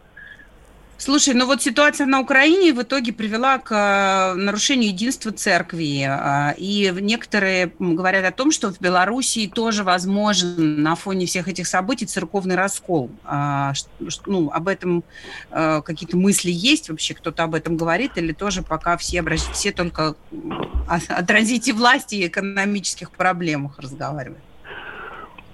Слушай, 1.01 1.35
ну 1.35 1.47
вот 1.47 1.63
ситуация 1.63 2.09
на 2.09 2.19
Украине 2.19 2.73
в 2.73 2.83
итоге 2.83 3.13
привела 3.13 3.59
к 3.59 3.71
э, 3.73 4.35
нарушению 4.35 4.91
единства 4.91 5.31
церкви. 5.31 6.05
Э, 6.05 6.55
и 6.59 6.93
некоторые 7.01 7.71
говорят 7.79 8.25
о 8.25 8.33
том, 8.33 8.51
что 8.51 8.73
в 8.73 8.81
Белоруссии 8.81 9.47
тоже 9.47 9.85
возможен 9.85 10.83
на 10.83 10.97
фоне 10.97 11.27
всех 11.27 11.47
этих 11.47 11.69
событий 11.69 12.05
церковный 12.05 12.57
раскол. 12.57 13.13
А, 13.25 13.75
ну, 14.27 14.51
об 14.51 14.67
этом 14.67 15.05
э, 15.53 15.83
какие-то 15.83 16.17
мысли 16.17 16.51
есть 16.51 16.91
вообще? 16.91 17.15
Кто-то 17.15 17.45
об 17.45 17.55
этом 17.55 17.77
говорит? 17.77 18.19
Или 18.19 18.33
тоже 18.33 18.63
пока 18.63 18.97
все, 18.97 19.23
все 19.53 19.71
только 19.71 20.17
о 20.89 21.23
транзите 21.23 21.75
власти 21.75 22.17
и 22.17 22.27
экономических 22.27 23.13
проблемах 23.13 23.79
разговаривают? 23.79 24.43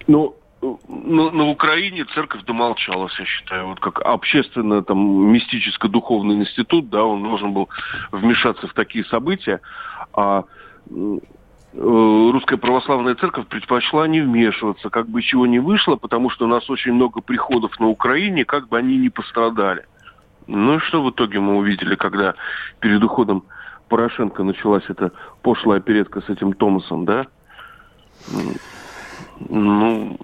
Ну, 0.07 0.37
на, 0.89 1.31
на 1.31 1.49
Украине 1.49 2.05
церковь 2.15 2.45
домолчалась, 2.45 3.19
я 3.19 3.25
считаю. 3.25 3.69
Вот 3.69 3.81
как 3.81 4.01
общественно 4.01 4.83
там 4.83 4.99
мистическо-духовный 5.33 6.37
институт, 6.37 6.89
да, 6.91 7.05
он 7.05 7.23
должен 7.23 7.53
был 7.53 7.69
вмешаться 8.13 8.67
в 8.67 8.73
такие 8.73 9.05
события, 9.05 9.61
а 10.13 10.45
э, 10.91 11.19
русская 11.77 12.57
православная 12.57 13.15
церковь 13.15 13.47
предпочла 13.47 14.07
не 14.09 14.21
вмешиваться, 14.21 14.91
как 14.91 15.09
бы 15.09 15.23
чего 15.23 15.47
не 15.47 15.59
вышло, 15.59 15.97
потому 15.97 16.31
что 16.31 16.45
у 16.45 16.49
нас 16.49 16.69
очень 16.71 16.93
много 16.93 17.21
приходов 17.21 17.79
на 17.81 17.89
Украине, 17.89 18.45
как 18.45 18.69
бы 18.69 18.79
они 18.79 18.97
не 18.97 19.11
пострадали. 19.11 19.87
Ну 20.47 20.77
и 20.77 20.79
что 20.81 21.03
в 21.03 21.11
итоге 21.11 21.41
мы 21.41 21.57
увидели, 21.57 21.95
когда 21.95 22.35
перед 22.81 23.03
уходом 23.03 23.45
Порошенко 23.89 24.43
началась 24.43 24.85
эта 24.89 25.13
пошлая 25.43 25.79
оперетка 25.79 26.21
с 26.21 26.29
этим 26.29 26.53
Томасом, 26.53 27.05
да? 27.05 27.27
Ну, 29.41 30.17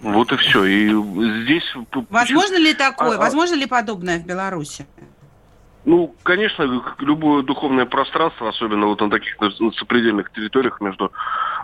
вот 0.00 0.32
и 0.32 0.36
все. 0.36 0.64
И 0.64 0.88
здесь... 1.44 1.74
Возможно 2.10 2.56
ли 2.56 2.74
такое? 2.74 3.12
А, 3.12 3.14
а, 3.14 3.18
Возможно 3.18 3.54
ли 3.54 3.66
подобное 3.66 4.18
в 4.18 4.26
Беларуси? 4.26 4.86
Ну, 5.84 6.14
конечно, 6.22 6.82
любое 6.98 7.42
духовное 7.42 7.84
пространство, 7.84 8.48
особенно 8.48 8.86
вот 8.86 9.00
на 9.00 9.10
таких 9.10 9.38
на 9.40 9.50
сопредельных 9.72 10.30
территориях 10.32 10.80
между 10.80 11.12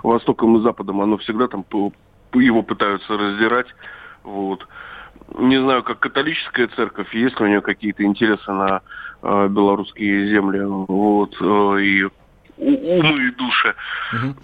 Востоком 0.02 0.58
и 0.58 0.62
Западом, 0.62 1.00
оно 1.00 1.16
всегда 1.18 1.48
там 1.48 1.64
его 2.34 2.62
пытаются 2.62 3.16
раздирать. 3.16 3.66
Вот. 4.22 4.66
Не 5.38 5.60
знаю, 5.60 5.82
как 5.82 6.00
католическая 6.00 6.68
церковь, 6.68 7.14
есть 7.14 7.38
ли 7.38 7.46
у 7.46 7.48
нее 7.48 7.60
какие-то 7.60 8.02
интересы 8.02 8.50
на 8.50 8.82
э, 9.22 9.48
белорусские 9.48 10.28
земли. 10.28 10.60
Вот. 10.64 11.34
Э, 11.40 11.80
и 11.80 12.08
умы 12.60 13.28
и 13.28 13.30
души. 13.32 13.74
Угу. 14.12 14.34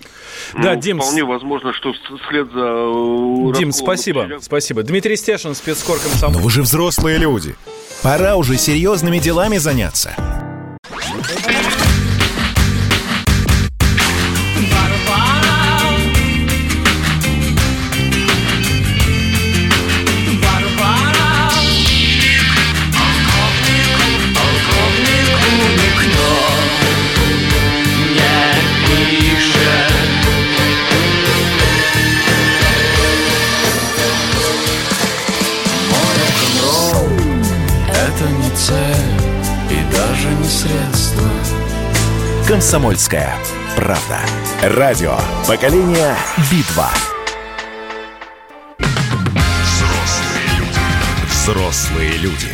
Ну, 0.55 0.63
да, 0.63 0.77
Дим... 0.77 1.01
Вполне 1.01 1.25
возможно, 1.25 1.73
что 1.73 1.93
вслед 1.93 2.51
за... 2.53 2.61
Э, 2.61 3.53
Дим, 3.59 3.73
спасибо, 3.73 4.23
потерял... 4.23 4.43
спасибо. 4.43 4.83
Дмитрий 4.83 5.17
Стешин, 5.17 5.55
спецкор 5.55 5.99
комсомол. 5.99 6.37
Но 6.37 6.41
вы 6.41 6.51
же 6.51 6.63
взрослые 6.63 7.19
люди. 7.19 7.55
Пора 8.03 8.37
уже 8.37 8.57
серьезными 8.57 9.19
делами 9.19 9.59
заняться. 9.59 10.15
«Комсомольская 42.67 43.33
правда». 43.77 44.19
Радио 44.61 45.17
«Поколение 45.47 46.17
Битва». 46.51 46.91
Взрослые 49.63 50.59
люди. 50.59 50.81
Взрослые 51.31 52.13
люди. 52.19 52.49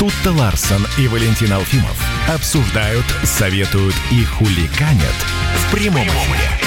Тут-то 0.00 0.32
Ларсон 0.32 0.84
и 0.98 1.06
Валентин 1.06 1.52
Алфимов 1.52 1.96
обсуждают, 2.28 3.06
советуют 3.22 3.94
и 4.10 4.24
хуликанят 4.24 5.14
в 5.68 5.70
прямом 5.70 6.02
эфире. 6.02 6.63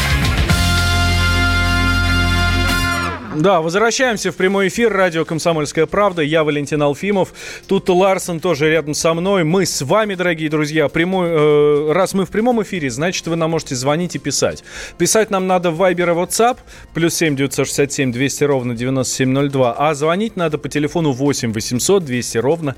Да, 3.37 3.61
возвращаемся 3.61 4.31
в 4.31 4.35
прямой 4.35 4.69
эфир. 4.69 4.91
Радио 4.91 5.23
«Комсомольская 5.23 5.85
правда». 5.85 6.23
Я 6.23 6.43
Валентин 6.43 6.81
Алфимов. 6.81 7.33
Тут 7.67 7.87
Ларсон 7.87 8.39
тоже 8.39 8.67
рядом 8.67 8.95
со 8.95 9.13
мной. 9.13 9.43
Мы 9.43 9.67
с 9.67 9.83
вами, 9.83 10.15
дорогие 10.15 10.49
друзья. 10.49 10.87
Прямой, 10.87 11.27
э, 11.29 11.91
раз 11.91 12.15
мы 12.15 12.25
в 12.25 12.31
прямом 12.31 12.63
эфире, 12.63 12.89
значит, 12.89 13.27
вы 13.27 13.35
нам 13.35 13.51
можете 13.51 13.75
звонить 13.75 14.15
и 14.15 14.19
писать. 14.19 14.63
Писать 14.97 15.29
нам 15.29 15.45
надо 15.45 15.69
в 15.69 15.79
Viber 15.79 15.93
и 15.93 16.15
WhatsApp. 16.15 16.57
Плюс 16.95 17.13
7 17.13 17.35
967 17.35 18.11
200 18.11 18.43
ровно 18.45 18.73
9702. 18.73 19.75
А 19.77 19.93
звонить 19.93 20.35
надо 20.35 20.57
по 20.57 20.67
телефону 20.67 21.11
8 21.11 21.53
800 21.53 22.05
200 22.05 22.37
ровно 22.39 22.75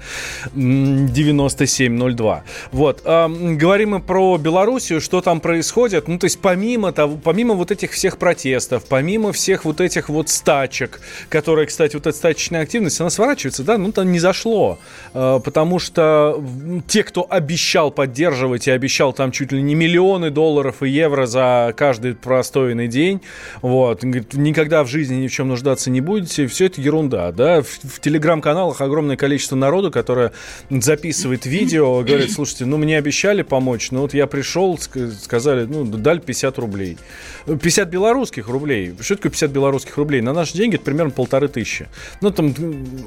9702. 0.56 2.44
Вот. 2.74 3.02
Э, 3.06 3.30
говорим 3.30 3.92
мы 3.92 4.02
про 4.02 4.38
Белоруссию, 4.38 5.00
что 5.00 5.22
там 5.22 5.40
происходит. 5.40 6.10
Ну, 6.10 6.20
то 6.20 6.26
есть 6.26 6.40
помимо 6.42 6.92
того, 6.92 7.18
помимо 7.24 7.54
вот 7.54 7.72
этих 7.72 7.92
всех 7.92 8.18
протестов, 8.18 8.84
помимо 8.90 9.32
всех 9.32 9.64
вот 9.64 9.80
этих 9.80 10.10
вот 10.10 10.28
стачек, 10.50 11.00
которая, 11.30 11.68
кстати, 11.68 11.96
вот 11.96 12.08
эта 12.08 12.18
стачечная 12.18 12.64
активность, 12.64 13.00
она 13.00 13.12
сворачивается, 13.12 13.64
да, 13.64 13.78
ну 13.78 13.92
там 13.92 14.12
не 14.12 14.18
зашло, 14.18 14.80
э, 15.14 15.40
потому 15.46 15.78
что 15.78 16.44
те, 16.88 17.04
кто 17.04 17.28
обещал 17.30 17.92
поддерживать 17.92 18.68
и 18.68 18.72
обещал 18.72 19.14
там 19.14 19.32
чуть 19.32 19.52
ли 19.52 19.62
не 19.62 19.76
миллионы 19.76 20.32
долларов 20.32 20.82
и 20.82 20.90
евро 20.90 21.28
за 21.28 21.72
каждый 21.78 22.16
простоянный 22.16 22.88
день, 22.88 23.22
вот, 23.62 24.02
никогда 24.02 24.84
в 24.84 24.88
жизни 24.88 25.18
ни 25.18 25.28
в 25.28 25.32
чем 25.32 25.50
нуждаться 25.50 25.92
не 25.92 26.02
будете, 26.02 26.48
все 26.48 26.66
это 26.66 26.82
ерунда, 26.82 27.32
да, 27.32 27.62
в, 27.62 27.68
в 27.68 28.00
телеграм-каналах 28.00 28.82
огромное 28.82 29.18
количество 29.18 29.56
народу, 29.56 29.92
которое 29.92 30.32
записывает 30.72 31.46
видео, 31.46 32.02
говорит, 32.02 32.32
слушайте, 32.32 32.66
ну 32.66 32.78
мне 32.78 32.98
обещали 32.98 33.44
помочь, 33.44 33.92
ну 33.92 34.02
вот 34.02 34.16
я 34.16 34.26
пришел, 34.26 34.80
сказали, 34.80 35.66
ну 35.66 35.86
дали 35.86 36.18
50 36.18 36.58
рублей, 36.58 36.98
50 37.46 37.88
белорусских 37.88 38.48
рублей, 38.48 38.96
что 39.00 39.16
такое 39.16 39.30
50 39.30 39.52
белорусских 39.52 39.96
рублей? 39.98 40.22
На 40.22 40.39
наши 40.40 40.58
деньги 40.58 40.76
это 40.76 40.86
примерно 40.86 41.12
полторы 41.12 41.48
тысячи. 41.48 41.88
Ну, 42.22 42.32
там, 42.32 42.54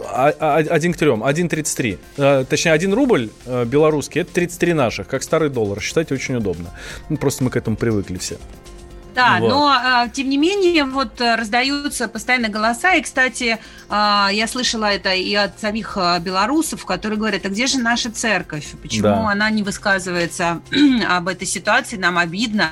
а, 0.06 0.32
а, 0.38 0.56
один 0.56 0.92
к 0.92 0.96
трем, 0.96 1.22
1,33. 1.22 1.98
А, 2.18 2.44
точнее, 2.44 2.72
один 2.72 2.92
рубль 2.94 3.30
э, 3.46 3.64
белорусский, 3.64 4.20
это 4.20 4.32
33 4.32 4.74
наших, 4.74 5.08
как 5.08 5.22
старый 5.22 5.50
доллар. 5.50 5.80
Считать 5.80 6.12
очень 6.12 6.36
удобно. 6.36 6.70
Ну, 7.08 7.16
просто 7.16 7.44
мы 7.44 7.50
к 7.50 7.56
этому 7.56 7.76
привыкли 7.76 8.18
все. 8.18 8.38
Да, 9.14 9.36
вот. 9.40 9.50
но 9.50 10.08
тем 10.14 10.30
не 10.30 10.38
менее 10.38 10.84
вот 10.84 11.20
э, 11.20 11.34
раздаются 11.34 12.08
постоянно 12.08 12.48
голоса, 12.48 12.94
и, 12.94 13.02
кстати, 13.02 13.58
я 13.90 14.46
слышала 14.48 14.86
это 14.86 15.12
и 15.12 15.34
от 15.34 15.60
самих 15.60 15.98
белорусов, 16.20 16.86
которые 16.86 17.18
говорят, 17.18 17.44
а 17.44 17.50
где 17.50 17.66
же 17.66 17.78
наша 17.78 18.10
церковь, 18.10 18.68
почему 18.80 19.02
да. 19.02 19.30
она 19.30 19.50
не 19.50 19.62
высказывается 19.62 20.62
об 21.08 21.28
этой 21.28 21.46
ситуации, 21.46 21.98
нам 21.98 22.16
обидно, 22.16 22.70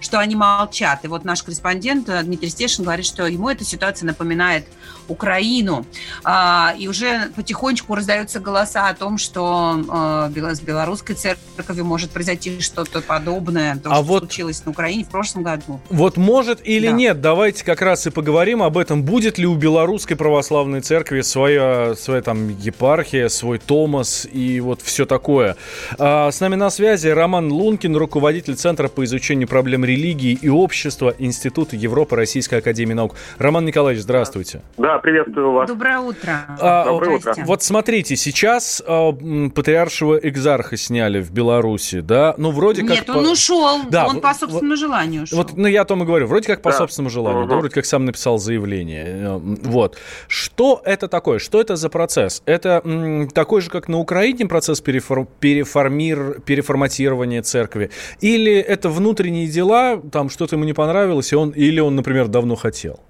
что 0.00 0.18
они 0.18 0.34
молчат. 0.34 1.04
И 1.04 1.08
вот 1.08 1.24
наш 1.24 1.42
корреспондент 1.42 2.10
Дмитрий 2.24 2.48
Стешин 2.48 2.84
говорит, 2.84 3.06
что 3.06 3.26
ему 3.26 3.48
эта 3.48 3.64
ситуация 3.64 4.06
напоминает 4.06 4.66
Украину. 5.10 5.84
А, 6.24 6.74
и 6.78 6.88
уже 6.88 7.30
потихонечку 7.36 7.94
раздаются 7.94 8.40
голоса 8.40 8.88
о 8.88 8.94
том, 8.94 9.18
что 9.18 9.82
а, 9.90 10.30
с 10.30 10.60
белорусской 10.60 11.14
церковью 11.14 11.84
может 11.84 12.10
произойти 12.10 12.60
что-то 12.60 13.02
подобное, 13.02 13.76
то, 13.76 13.90
а 13.90 13.96
что 13.96 14.02
вот, 14.04 14.18
случилось 14.20 14.64
на 14.64 14.70
Украине 14.70 15.04
в 15.04 15.08
прошлом 15.08 15.42
году. 15.42 15.80
Вот 15.90 16.16
может 16.16 16.60
или 16.64 16.88
да. 16.88 16.92
нет, 16.92 17.20
давайте 17.20 17.64
как 17.64 17.82
раз 17.82 18.06
и 18.06 18.10
поговорим 18.10 18.62
об 18.62 18.78
этом. 18.78 19.02
Будет 19.02 19.38
ли 19.38 19.46
у 19.46 19.54
белорусской 19.56 20.16
православной 20.16 20.80
церкви 20.80 21.22
своя, 21.22 21.94
своя 21.96 22.22
там 22.22 22.48
епархия, 22.48 23.28
свой 23.28 23.58
Томас 23.58 24.26
и 24.30 24.60
вот 24.60 24.80
все 24.82 25.06
такое. 25.06 25.56
А, 25.98 26.30
с 26.30 26.40
нами 26.40 26.54
на 26.54 26.70
связи 26.70 27.08
Роман 27.08 27.50
Лункин, 27.50 27.96
руководитель 27.96 28.54
Центра 28.54 28.88
по 28.88 29.04
изучению 29.04 29.48
проблем 29.48 29.84
религии 29.84 30.38
и 30.40 30.48
общества 30.48 31.14
Института 31.18 31.76
Европы 31.76 32.16
Российской 32.16 32.56
Академии 32.56 32.94
Наук. 32.94 33.16
Роман 33.38 33.64
Николаевич, 33.64 34.02
здравствуйте. 34.02 34.62
Да, 34.78 34.98
приветствую 35.00 35.52
вас. 35.52 35.68
Доброе 35.68 35.98
утро. 35.98 36.46
А, 36.60 36.84
Доброе 36.84 37.16
утро. 37.16 37.34
Вот 37.44 37.62
смотрите, 37.62 38.16
сейчас 38.16 38.82
а, 38.86 39.12
патриаршего 39.54 40.16
экзарха 40.16 40.76
сняли 40.76 41.20
в 41.20 41.30
Беларуси, 41.30 42.00
да? 42.00 42.34
Ну, 42.36 42.50
вроде 42.50 42.82
как... 42.82 42.90
Нет, 42.90 43.10
он 43.10 43.24
по... 43.24 43.30
ушел. 43.30 43.80
Да, 43.90 44.06
он 44.06 44.20
по 44.20 44.32
собственному 44.34 44.70
вот, 44.70 44.78
желанию 44.78 45.22
ушел. 45.24 45.38
Вот, 45.38 45.56
ну, 45.56 45.66
я 45.66 45.82
о 45.82 45.84
том 45.84 46.02
и 46.02 46.06
говорю. 46.06 46.26
Вроде 46.26 46.46
как 46.46 46.62
по 46.62 46.70
да. 46.70 46.78
собственному 46.78 47.10
желанию, 47.10 47.42
угу. 47.42 47.50
да, 47.50 47.56
вроде 47.56 47.74
как 47.74 47.84
сам 47.84 48.04
написал 48.04 48.38
заявление. 48.38 49.04
Э, 49.06 49.38
вот. 49.38 49.96
Что 50.28 50.80
это 50.84 51.08
такое? 51.08 51.38
Что 51.38 51.60
это 51.60 51.76
за 51.76 51.88
процесс? 51.88 52.42
Это 52.46 52.80
м, 52.84 53.28
такой 53.28 53.60
же, 53.60 53.70
как 53.70 53.88
на 53.88 53.98
Украине 53.98 54.46
процесс 54.46 54.80
переформ... 54.80 55.28
переформир... 55.40 56.40
переформатирования 56.40 57.42
церкви? 57.42 57.90
Или 58.20 58.54
это 58.54 58.88
внутренние 58.88 59.46
дела, 59.46 60.00
там 60.12 60.30
что-то 60.30 60.56
ему 60.56 60.64
не 60.64 60.72
понравилось, 60.72 61.32
и 61.32 61.36
он... 61.36 61.50
или 61.50 61.80
он, 61.80 61.96
например, 61.96 62.28
давно 62.28 62.56
хотел? 62.56 63.00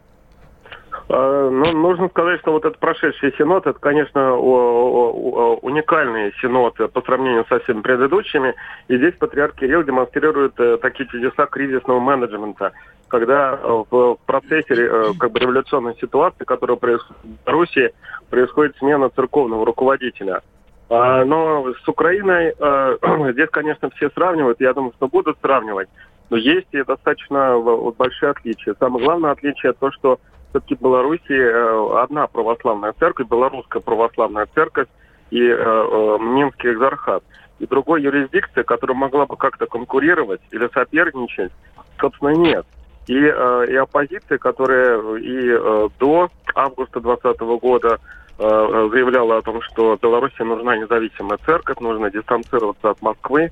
А, 1.13 1.51
ну, 1.51 1.73
нужно 1.73 2.09
сказать, 2.09 2.39
что 2.41 2.53
вот 2.53 2.65
этот 2.65 2.79
прошедший 2.79 3.35
синод, 3.37 3.67
это, 3.67 3.79
конечно, 3.79 4.37
уникальный 4.37 6.33
синод 6.41 6.77
по 6.93 7.03
сравнению 7.03 7.45
со 7.49 7.59
всеми 7.61 7.81
предыдущими. 7.81 8.55
И 8.87 8.97
здесь 8.97 9.15
патриарх 9.19 9.57
Кирилл 9.57 9.83
демонстрирует 9.83 10.53
э, 10.61 10.77
такие 10.77 11.09
чудеса 11.09 11.47
кризисного 11.47 11.99
менеджмента, 11.99 12.73
когда 13.09 13.59
э, 13.61 13.85
в 13.91 14.19
процессе 14.25 14.75
э, 14.75 15.13
как 15.19 15.33
бы 15.33 15.41
революционной 15.41 15.97
ситуации, 15.97 16.45
которая 16.45 16.77
происходит 16.77 17.17
в 17.25 17.45
Беларуси, 17.45 17.93
происходит 18.31 18.77
смена 18.77 19.11
церковного 19.11 19.67
руководителя. 19.67 20.43
А, 20.91 21.25
но 21.25 21.73
с 21.73 21.89
Украиной 21.89 22.55
здесь, 23.33 23.49
конечно, 23.51 23.91
все 23.97 24.11
сравнивают, 24.11 24.61
я 24.61 24.73
думаю, 24.75 24.93
что 24.97 25.09
будут 25.09 25.39
сравнивать, 25.41 25.89
но 26.31 26.37
есть 26.37 26.69
и 26.71 26.85
достаточно 26.85 27.59
большие 27.99 28.31
отличия. 28.31 28.77
Самое 28.79 29.05
главное 29.05 29.33
отличие 29.33 29.73
то, 29.73 29.91
что 29.91 30.21
все-таки 30.51 30.75
в 30.75 30.81
Беларуси 30.81 31.33
э, 31.33 32.03
одна 32.03 32.27
православная 32.27 32.93
церковь, 32.99 33.29
белорусская 33.29 33.81
православная 33.81 34.47
церковь 34.55 34.89
и 35.31 35.41
э, 35.41 35.55
э, 35.55 36.19
Минский 36.21 36.73
экзархат. 36.73 37.23
И 37.59 37.67
другой 37.67 38.03
юрисдикции, 38.03 38.63
которая 38.63 38.97
могла 38.97 39.27
бы 39.27 39.37
как-то 39.37 39.67
конкурировать 39.67 40.41
или 40.51 40.69
соперничать, 40.73 41.53
собственно, 42.01 42.31
нет. 42.31 42.67
И, 43.07 43.15
и 43.15 43.77
оппозиция, 43.77 44.39
которая 44.39 45.17
и 45.17 45.91
до 45.99 46.31
августа 46.55 47.01
2020 47.01 47.41
года 47.61 47.99
заявляла 48.39 49.39
о 49.39 49.43
том, 49.43 49.61
что 49.63 49.99
Беларуси 50.01 50.41
нужна 50.41 50.77
независимая 50.77 51.39
церковь, 51.45 51.81
нужно 51.81 52.11
дистанцироваться 52.11 52.91
от 52.91 53.03
Москвы, 53.03 53.51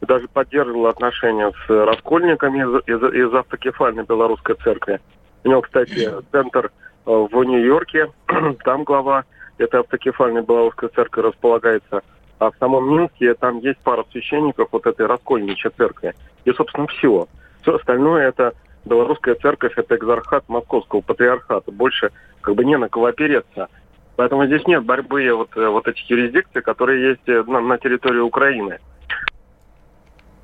даже 0.00 0.28
поддерживала 0.28 0.90
отношения 0.90 1.52
с 1.66 1.68
раскольниками 1.68 2.60
из, 2.60 2.82
из, 2.86 3.14
из 3.14 3.34
автокефальной 3.34 4.04
белорусской 4.04 4.54
церкви. 4.56 5.00
У 5.44 5.48
него, 5.48 5.62
кстати, 5.62 6.10
центр 6.32 6.70
э, 7.06 7.10
в 7.10 7.44
Нью-Йорке, 7.44 8.10
там 8.64 8.84
глава 8.84 9.24
этой 9.58 9.80
автокефальной 9.80 10.42
Белорусской 10.42 10.88
церкви 10.88 11.22
располагается. 11.22 12.02
А 12.38 12.50
в 12.50 12.54
самом 12.58 12.90
Минске 12.90 13.34
там 13.34 13.58
есть 13.58 13.78
пара 13.80 14.04
священников 14.10 14.68
вот 14.72 14.86
этой 14.86 15.06
раскольничьей 15.06 15.72
церкви. 15.76 16.14
И, 16.44 16.52
собственно, 16.52 16.86
все. 16.86 17.26
Все 17.60 17.76
остальное 17.76 18.28
это 18.28 18.54
Белорусская 18.86 19.34
церковь, 19.34 19.74
это 19.76 19.96
экзархат 19.96 20.48
Московского 20.48 21.02
патриархата. 21.02 21.70
Больше 21.70 22.10
как 22.40 22.54
бы 22.54 22.64
не 22.64 22.78
на 22.78 22.88
кого 22.88 23.06
опереться. 23.06 23.68
Поэтому 24.16 24.46
здесь 24.46 24.66
нет 24.66 24.84
борьбы 24.84 25.30
вот, 25.32 25.56
э, 25.56 25.68
вот 25.68 25.86
этих 25.86 26.08
юрисдикций, 26.08 26.62
которые 26.62 27.10
есть 27.10 27.28
э, 27.28 27.42
на, 27.46 27.60
на 27.60 27.78
территории 27.78 28.20
Украины. 28.20 28.78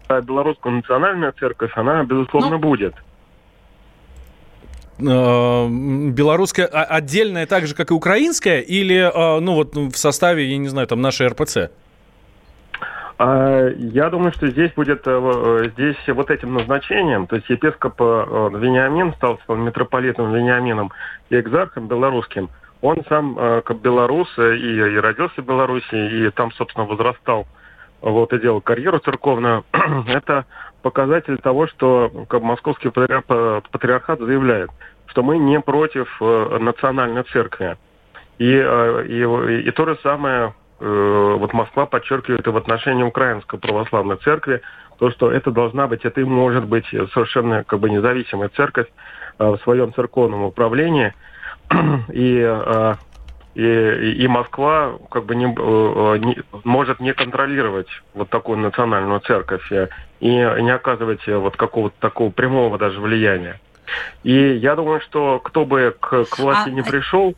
А 0.08 0.20
белорусская 0.20 0.70
национальная 0.70 1.32
церковь, 1.32 1.72
она, 1.74 2.04
безусловно, 2.04 2.52
ну, 2.52 2.58
будет. 2.58 2.94
Э, 4.98 5.68
белорусская 5.68 6.64
отдельная 6.66 7.46
так 7.46 7.66
же, 7.66 7.74
как 7.74 7.90
и 7.90 7.94
украинская, 7.94 8.60
или 8.60 8.96
э, 8.96 9.40
ну 9.40 9.54
вот 9.54 9.74
в 9.74 9.96
составе, 9.96 10.50
я 10.50 10.56
не 10.56 10.68
знаю, 10.68 10.86
там 10.86 11.02
нашей 11.02 11.26
РПЦ? 11.28 11.70
А, 13.18 13.68
я 13.76 14.08
думаю, 14.08 14.32
что 14.32 14.48
здесь 14.48 14.72
будет 14.72 15.02
э, 15.04 15.70
здесь 15.74 15.96
вот 16.08 16.30
этим 16.30 16.54
назначением, 16.54 17.26
то 17.26 17.36
есть 17.36 17.48
епископ 17.50 18.00
Вениамин 18.00 19.14
стал 19.14 19.38
митрополитом 19.48 20.34
Вениамином 20.34 20.92
и 21.28 21.38
экзархом 21.38 21.88
белорусским. 21.88 22.48
Он 22.80 23.02
сам 23.08 23.36
как 23.64 23.80
белорус 23.80 24.28
и, 24.38 24.42
и 24.42 24.96
родился 24.98 25.40
в 25.40 25.46
Беларуси, 25.46 25.94
и 25.94 26.30
там, 26.30 26.52
собственно, 26.52 26.84
возрастал, 26.84 27.46
вот 28.02 28.32
и 28.34 28.38
делал 28.38 28.60
карьеру 28.60 28.98
церковную. 28.98 29.64
Это 30.06 30.44
показатель 30.86 31.38
того, 31.38 31.66
что 31.66 32.12
как 32.28 32.42
московский 32.42 32.90
патриархат 32.90 34.20
заявляет, 34.20 34.70
что 35.06 35.24
мы 35.24 35.36
не 35.36 35.58
против 35.58 36.06
э, 36.20 36.58
национальной 36.60 37.24
церкви. 37.24 37.76
И, 38.38 38.52
э, 38.54 39.06
и, 39.08 39.68
и 39.68 39.70
то 39.72 39.84
же 39.84 39.98
самое 40.04 40.54
э, 40.78 41.36
вот 41.40 41.52
Москва 41.52 41.86
подчеркивает 41.86 42.46
и 42.46 42.50
в 42.50 42.56
отношении 42.56 43.02
Украинской 43.02 43.58
православной 43.58 44.16
церкви, 44.18 44.60
то, 45.00 45.10
что 45.10 45.32
это 45.32 45.50
должна 45.50 45.88
быть, 45.88 46.04
это 46.04 46.20
и 46.20 46.24
может 46.24 46.66
быть 46.66 46.86
совершенно 47.12 47.64
как 47.64 47.80
бы 47.80 47.90
независимая 47.90 48.48
церковь 48.50 48.86
в 49.40 49.58
своем 49.64 49.92
церковном 49.92 50.44
управлении. 50.44 51.12
И 52.12 52.96
и, 53.56 54.12
и 54.22 54.28
Москва 54.28 54.98
как 55.10 55.24
бы 55.24 55.34
не, 55.34 55.46
э, 55.46 56.18
не, 56.18 56.36
может 56.62 57.00
не 57.00 57.14
контролировать 57.14 57.88
вот 58.12 58.28
такую 58.28 58.58
национальную 58.58 59.20
церковь 59.20 59.72
э, 59.72 59.88
и 60.20 60.28
не 60.28 60.70
оказывать 60.70 61.26
э, 61.26 61.34
вот 61.34 61.56
какого-то 61.56 61.96
такого 61.98 62.30
прямого 62.30 62.76
даже 62.76 63.00
влияния. 63.00 63.58
И 64.24 64.34
я 64.34 64.76
думаю, 64.76 65.00
что 65.00 65.38
кто 65.38 65.64
бы 65.64 65.96
к, 65.98 66.24
к 66.24 66.38
власти 66.38 66.68
а... 66.68 66.70
не 66.70 66.82
пришел, 66.82 67.34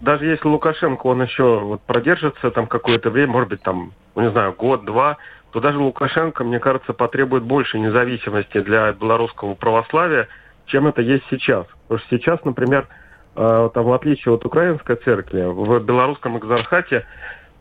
даже 0.00 0.26
если 0.26 0.46
Лукашенко, 0.46 1.06
он 1.06 1.22
еще 1.22 1.60
вот 1.60 1.80
продержится 1.84 2.50
там 2.50 2.66
какое-то 2.66 3.08
время, 3.08 3.32
может 3.32 3.48
быть, 3.48 3.62
там, 3.62 3.92
не 4.14 4.30
знаю, 4.30 4.52
год-два, 4.52 5.16
то 5.52 5.60
даже 5.60 5.78
Лукашенко, 5.78 6.44
мне 6.44 6.58
кажется, 6.58 6.92
потребует 6.92 7.44
больше 7.44 7.78
независимости 7.78 8.60
для 8.60 8.92
белорусского 8.92 9.54
православия, 9.54 10.28
чем 10.66 10.86
это 10.86 11.00
есть 11.00 11.24
сейчас. 11.30 11.66
Потому 11.88 12.00
что 12.00 12.18
сейчас, 12.18 12.44
например, 12.44 12.88
а, 12.88 13.01
там, 13.34 13.84
в 13.84 13.92
отличие 13.92 14.34
от 14.34 14.44
украинской 14.44 14.96
церкви, 14.96 15.42
в 15.42 15.80
белорусском 15.80 16.38
экзархате 16.38 17.06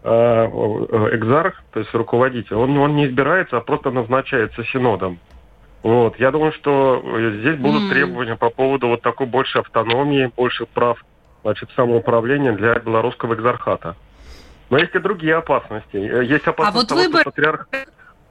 а, 0.03 0.45
экзарх, 1.13 1.61
то 1.71 1.79
есть 1.79 1.93
руководитель, 1.93 2.55
он, 2.55 2.77
он 2.77 2.95
не 2.95 3.07
избирается, 3.07 3.57
а 3.57 3.61
просто 3.61 3.91
назначается 3.91 4.63
синодом. 4.65 5.19
Вот. 5.83 6.19
Я 6.19 6.31
думаю, 6.31 6.51
что 6.53 7.03
здесь 7.39 7.57
будут 7.57 7.83
mm. 7.83 7.89
требования 7.89 8.35
по 8.35 8.49
поводу 8.49 8.87
вот 8.87 9.01
такой 9.01 9.27
больше 9.27 9.59
автономии, 9.59 10.31
больше 10.35 10.65
прав 10.65 11.03
значит, 11.43 11.69
самоуправления 11.75 12.53
для 12.53 12.75
белорусского 12.75 13.33
экзархата. 13.33 13.95
Но 14.69 14.77
есть 14.77 14.93
и 14.95 14.99
другие 14.99 15.35
опасности. 15.35 15.97
Есть 15.97 16.47
опасность 16.47 16.75
а 16.75 16.79
вот 16.79 16.87
того, 16.87 17.01
выбор... 17.01 17.21
что 17.21 17.31
патриарх, 17.31 17.67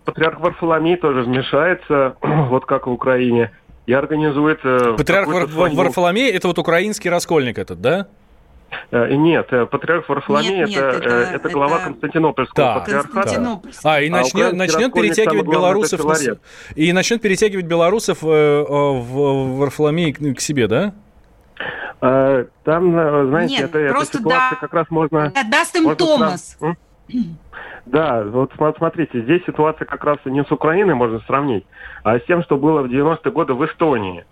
патриарх 0.05 0.41
Варфоломей 0.41 0.97
тоже 0.97 1.23
вмешается, 1.23 2.17
вот 2.23 2.67
как 2.67 2.87
в 2.87 2.91
Украине 2.91 3.51
и 3.87 3.93
организует... 3.93 4.61
Э, 4.65 4.95
патриарх 4.97 5.29
Вар- 5.29 5.49
свою... 5.49 5.75
Варфоломей, 5.75 6.31
это 6.31 6.49
вот 6.49 6.59
украинский 6.59 7.11
раскольник 7.11 7.59
этот, 7.59 7.81
да? 7.81 8.07
Э, 8.91 9.13
нет, 9.15 9.49
э, 9.51 9.67
патриарх 9.67 10.09
Варфоломей 10.09 10.59
нет, 10.59 10.71
это, 10.71 10.93
нет, 10.93 11.03
это, 11.03 11.15
это 11.35 11.49
глава 11.51 11.77
это... 11.77 11.85
Константинопольского 11.87 12.67
да. 12.67 12.81
патриархата. 12.81 13.61
А, 13.85 14.01
и 14.01 14.11
начнет, 14.11 14.53
а 14.53 14.57
начнет 14.57 14.93
перетягивать 14.93 15.47
белорусов 15.47 16.05
на... 16.05 16.15
и 16.77 16.93
начнет 16.93 17.21
перетягивать 17.21 17.67
белорусов 17.67 18.19
э, 18.23 18.27
в 18.27 19.59
Варфоломей 19.59 20.13
к 20.13 20.41
себе, 20.41 20.69
да? 20.69 20.95
Там, 22.01 22.93
знаете, 23.29 23.55
Нет, 23.57 23.65
это, 23.65 23.79
эта 23.79 24.07
ситуация 24.07 24.51
да, 24.53 24.57
как 24.59 24.73
раз 24.73 24.87
можно... 24.89 25.31
Даст 25.51 25.77
им 25.77 25.85
можно 25.85 25.97
томос. 25.97 26.57
Сразу... 26.59 26.77
Да, 27.87 28.25
вот 28.25 28.53
смотрите, 28.77 29.23
здесь 29.23 29.45
ситуация 29.45 29.85
как 29.85 30.05
раз 30.05 30.19
не 30.25 30.45
с 30.45 30.53
Украиной 30.53 30.95
можно 30.95 31.21
сравнить, 31.21 31.67
а 32.05 32.19
с 32.19 32.25
тем, 32.25 32.43
что 32.43 32.57
было 32.57 32.83
в 32.83 32.87
90-е 32.87 33.33
годы 33.33 33.55
в 33.55 33.65
Эстонии. 33.65 34.25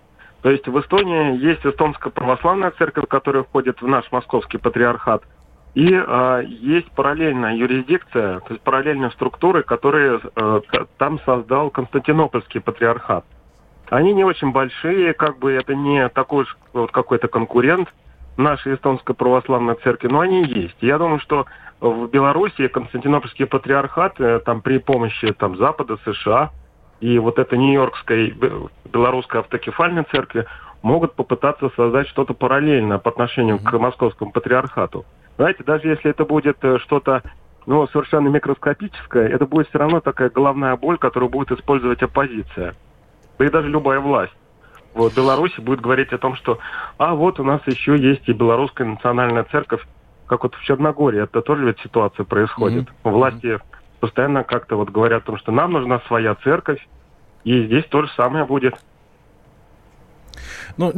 То 0.43 0.51
есть 0.51 0.69
в 0.69 0.79
Эстонии 0.81 1.37
есть 1.39 1.65
эстонская 1.67 2.13
православная 2.13 2.71
церковь, 2.73 3.09
которая 3.09 3.43
входит 3.43 3.83
в 3.83 3.89
наш 3.89 4.11
московский 4.13 4.59
патриархат, 4.59 5.23
и 5.75 5.93
э, 5.93 6.43
есть 6.47 6.91
параллельная 6.93 7.55
юрисдикция, 7.55 8.41
то 8.41 8.55
есть 8.55 8.63
параллельные 8.63 9.11
структуры, 9.11 9.63
которые 9.63 10.21
э, 10.35 10.61
там 10.97 11.21
создал 11.21 11.71
Константинопольский 11.71 12.61
патриархат. 12.61 13.25
Они 13.91 14.13
не 14.13 14.25
очень 14.25 14.53
большие, 14.53 15.15
как 15.15 15.39
бы 15.39 15.53
это 15.53 15.75
не 15.75 16.09
такой 16.11 16.45
же 16.47 16.57
вот 16.73 16.91
какой-то 16.91 17.29
конкурент 17.29 17.89
нашей 18.39 18.75
эстонской 18.75 19.15
православной 19.15 19.75
церкви, 19.83 20.09
но 20.09 20.21
они 20.21 20.45
есть. 20.45 20.77
Я 20.81 20.99
думаю, 20.99 21.21
что 21.21 21.47
в 21.81 22.07
Беларуси 22.09 22.69
Константинопольский 22.69 23.47
патриархат 23.47 24.21
э, 24.21 24.41
там 24.41 24.63
при 24.63 24.79
помощи 24.79 25.33
там 25.33 25.57
Запада, 25.57 25.99
США 26.05 26.51
и 27.01 27.19
вот 27.19 27.39
этой 27.39 27.59
Нью-Йоркской 27.59 28.35
белорусской 28.93 29.41
автокефальной 29.41 30.05
церкви 30.11 30.47
могут 30.83 31.15
попытаться 31.15 31.71
создать 31.77 32.09
что-то 32.09 32.35
параллельное 32.35 32.99
по 32.99 33.11
отношению 33.11 33.59
к 33.59 33.79
московскому 33.79 34.33
патриархату. 34.33 35.05
Знаете, 35.37 35.63
даже 35.65 35.89
если 35.89 36.11
это 36.11 36.25
будет 36.25 36.57
э, 36.63 36.79
что-то 36.79 37.23
ну, 37.67 37.87
совершенно 37.89 38.29
микроскопическое, 38.29 39.29
это 39.29 39.47
будет 39.47 39.69
все 39.69 39.79
равно 39.79 40.01
такая 40.01 40.31
головная 40.31 40.77
боль, 40.77 40.99
которую 40.99 41.29
будет 41.29 41.53
использовать 41.53 42.03
оппозиция. 42.03 42.75
Да 43.39 43.45
и 43.45 43.51
даже 43.51 43.69
любая 43.69 44.01
власть. 44.01 44.33
Вот 44.95 45.15
Беларуси 45.15 45.61
будет 45.61 45.81
говорить 45.81 46.13
о 46.13 46.19
том, 46.19 46.35
что 46.37 46.59
а 46.97 47.15
вот 47.15 47.39
у 47.39 47.45
нас 47.45 47.61
еще 47.67 47.97
есть 47.97 48.29
и 48.29 48.33
белорусская 48.33 48.85
национальная 48.85 49.45
церковь, 49.45 49.83
как 50.27 50.43
вот 50.43 50.55
в 50.55 50.63
Черногории, 50.65 51.23
это 51.23 51.41
тоже 51.41 51.65
ведь 51.67 51.81
ситуация 51.81 52.25
происходит. 52.25 52.89
Mm-hmm. 52.89 53.11
Власти 53.11 53.59
постоянно 54.01 54.45
как-то 54.45 54.77
вот 54.77 54.91
говорят 54.91 55.23
о 55.23 55.27
том, 55.27 55.39
что 55.39 55.53
нам 55.53 55.73
нужна 55.73 56.01
своя 56.07 56.35
церковь, 56.37 56.87
и 57.45 57.67
здесь 57.67 57.85
то 57.87 58.03
же 58.03 58.09
самое 58.17 58.45
будет. 58.45 58.75
Ну, 60.77 60.93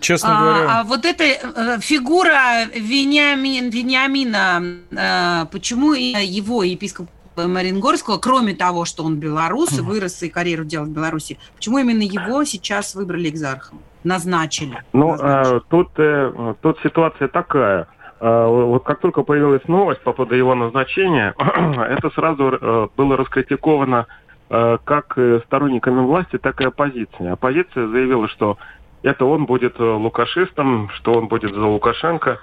честно 0.00 0.38
а, 0.38 0.40
говоря... 0.40 0.80
А 0.80 0.84
вот 0.84 1.04
эта 1.04 1.24
э, 1.24 1.78
фигура 1.80 2.64
Вениамин, 2.74 3.68
Вениамина, 3.68 4.62
э, 4.90 5.46
почему 5.52 5.92
его 5.92 6.62
епископ 6.62 7.08
Марингорского, 7.46 8.18
кроме 8.18 8.54
того, 8.54 8.84
что 8.84 9.04
он 9.04 9.16
белорус, 9.16 9.78
и 9.78 9.82
вырос 9.82 10.22
и 10.22 10.28
карьеру 10.28 10.64
делал 10.64 10.86
в 10.86 10.90
Беларуси, 10.90 11.38
почему 11.56 11.78
именно 11.78 12.02
его 12.02 12.44
сейчас 12.44 12.94
выбрали 12.94 13.28
экзархом? 13.28 13.80
Назначили? 14.04 14.82
Ну, 14.92 15.10
назначили. 15.10 15.56
А, 15.56 15.60
тут, 15.68 15.88
э, 15.98 16.54
тут 16.62 16.78
ситуация 16.82 17.28
такая. 17.28 17.88
А, 18.20 18.46
вот 18.48 18.84
как 18.84 19.00
только 19.00 19.22
появилась 19.22 19.66
новость 19.68 20.00
по 20.02 20.12
поводу 20.12 20.34
его 20.34 20.54
назначения, 20.54 21.34
это 21.38 22.10
сразу 22.10 22.90
было 22.96 23.16
раскритиковано 23.16 24.06
как 24.48 25.18
сторонниками 25.44 26.00
власти, 26.00 26.38
так 26.38 26.58
и 26.62 26.64
оппозицией. 26.64 27.32
Оппозиция 27.32 27.86
заявила, 27.86 28.28
что 28.28 28.56
это 29.02 29.26
он 29.26 29.44
будет 29.44 29.78
лукашистом, 29.78 30.88
что 30.94 31.12
он 31.12 31.28
будет 31.28 31.54
за 31.54 31.66
Лукашенко. 31.66 32.40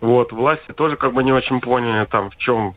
Вот, 0.00 0.32
власти 0.32 0.72
тоже 0.72 0.96
как 0.96 1.12
бы 1.12 1.22
не 1.22 1.32
очень 1.32 1.60
поняли, 1.60 2.04
там, 2.06 2.30
в 2.30 2.36
чем 2.36 2.74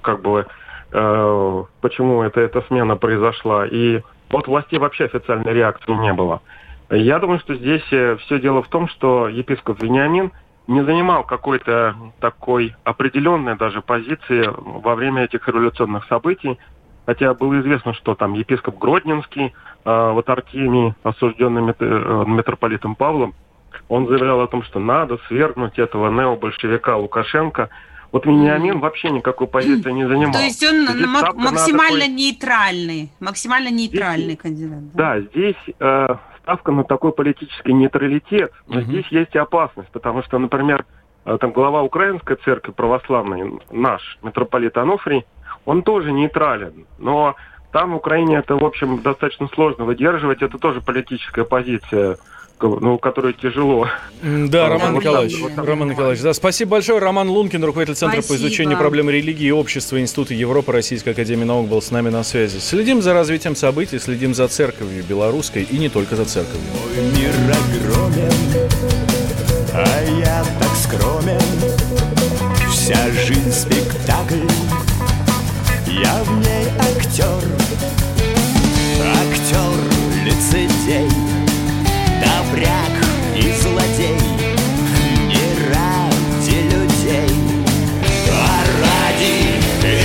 как 0.00 0.22
бы 0.22 0.46
Э, 0.92 1.64
почему 1.80 2.22
это, 2.22 2.40
эта 2.40 2.62
смена 2.62 2.96
произошла. 2.96 3.66
И 3.66 4.02
от 4.30 4.46
властей 4.46 4.78
вообще 4.78 5.04
официальной 5.04 5.52
реакции 5.52 5.92
не 5.92 6.12
было. 6.12 6.42
Я 6.90 7.18
думаю, 7.18 7.40
что 7.40 7.54
здесь 7.54 7.86
э, 7.90 8.16
все 8.20 8.38
дело 8.38 8.62
в 8.62 8.68
том, 8.68 8.88
что 8.88 9.28
епископ 9.28 9.82
Вениамин 9.82 10.32
не 10.68 10.84
занимал 10.84 11.24
какой-то 11.24 11.96
такой 12.20 12.74
определенной 12.84 13.56
даже 13.56 13.82
позиции 13.82 14.48
во 14.56 14.94
время 14.94 15.24
этих 15.24 15.46
революционных 15.46 16.06
событий, 16.06 16.58
хотя 17.06 17.34
было 17.34 17.60
известно, 17.60 17.94
что 17.94 18.14
там 18.14 18.34
епископ 18.34 18.78
Гродненский 18.78 19.54
э, 19.84 20.10
вот 20.12 20.28
Артемий, 20.28 20.94
осужденный 21.02 21.62
митрополитом 21.62 22.94
Павлом, 22.94 23.34
он 23.88 24.08
заявлял 24.08 24.40
о 24.40 24.48
том, 24.48 24.62
что 24.62 24.80
надо 24.80 25.18
свергнуть 25.28 25.78
этого 25.78 26.10
необольшевика 26.10 26.96
Лукашенко– 26.96 27.70
вот 28.12 28.26
Вениамин 28.26 28.80
вообще 28.80 29.10
никакой 29.10 29.46
позиции 29.46 29.90
не 29.90 30.06
занимал. 30.06 30.32
То 30.32 30.40
есть 30.40 30.62
он 30.62 30.86
здесь 30.88 31.06
максимально 31.06 32.00
такой... 32.00 32.14
нейтральный, 32.14 33.10
максимально 33.20 33.68
нейтральный 33.68 34.24
здесь, 34.34 34.38
кандидат. 34.38 34.92
Да, 34.92 35.14
да 35.14 35.20
здесь 35.20 35.74
э, 35.78 36.08
ставка 36.42 36.72
на 36.72 36.84
такой 36.84 37.12
политический 37.12 37.72
нейтралитет, 37.72 38.52
но 38.68 38.78
угу. 38.78 38.84
здесь 38.86 39.06
есть 39.10 39.34
и 39.34 39.38
опасность, 39.38 39.90
потому 39.90 40.22
что, 40.22 40.38
например, 40.38 40.86
э, 41.24 41.36
там 41.40 41.52
глава 41.52 41.82
Украинской 41.82 42.36
церкви 42.36 42.72
православной, 42.72 43.60
наш 43.70 44.18
митрополит 44.22 44.76
Ануфрий, 44.78 45.26
он 45.64 45.82
тоже 45.82 46.12
нейтрален, 46.12 46.86
но 46.98 47.34
там 47.72 47.92
в 47.92 47.96
Украине 47.96 48.36
это, 48.36 48.56
в 48.56 48.64
общем, 48.64 49.02
достаточно 49.02 49.48
сложно 49.48 49.84
выдерживать, 49.84 50.40
это 50.40 50.56
тоже 50.58 50.80
политическая 50.80 51.44
позиция 51.44 52.16
ну, 52.60 52.98
которой 52.98 53.34
тяжело. 53.34 53.88
Да, 54.22 54.68
Роман 54.68 54.94
вот 54.94 55.00
Николаевич, 55.00 55.38
вот 55.40 55.52
Роман 55.56 55.90
Николаевич, 55.90 56.22
да, 56.22 56.32
спасибо 56.32 56.72
большое. 56.72 56.98
Роман 56.98 57.28
Лункин, 57.28 57.62
руководитель 57.64 57.96
Центра 57.96 58.22
спасибо. 58.22 58.38
по 58.38 58.42
изучению 58.42 58.78
проблем 58.78 59.10
религии 59.10 59.46
и 59.46 59.50
общества 59.50 60.00
Института 60.00 60.34
Европы 60.34 60.72
Российской 60.72 61.10
Академии 61.10 61.44
Наук 61.44 61.68
был 61.68 61.82
с 61.82 61.90
нами 61.90 62.08
на 62.08 62.22
связи. 62.24 62.58
Следим 62.58 63.02
за 63.02 63.12
развитием 63.12 63.56
событий, 63.56 63.98
следим 63.98 64.34
за 64.34 64.48
церковью 64.48 65.04
белорусской 65.04 65.62
и 65.62 65.78
не 65.78 65.88
только 65.88 66.16
за 66.16 66.24
церковью. 66.24 66.62
Мой 66.72 67.04
мир 67.12 67.30
огромен, 67.50 68.32
а 69.74 70.20
я 70.20 70.44
так 70.58 70.74
скромен. 70.76 71.40
Вся 72.70 73.10
жизнь 73.10 73.52
спектакль, 73.52 74.46
я 75.88 76.22
в 76.24 76.38
ней 76.38 76.66
актер, 76.78 77.42
актер 79.00 80.24
лицедей 80.24 81.25
добряк 82.46 82.92
и 83.34 83.52
злодей 83.52 84.18
Не 85.26 85.68
ради 85.68 86.60
людей, 86.74 87.30
а 88.30 88.64
ради 88.80 89.36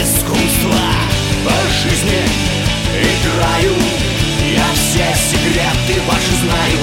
искусства 0.01 0.81
По 1.45 1.55
жизни 1.83 2.23
играю 2.99 3.73
Я 4.53 4.65
все 4.73 5.07
секреты 5.29 6.01
ваши 6.07 6.35
знаю. 6.43 6.79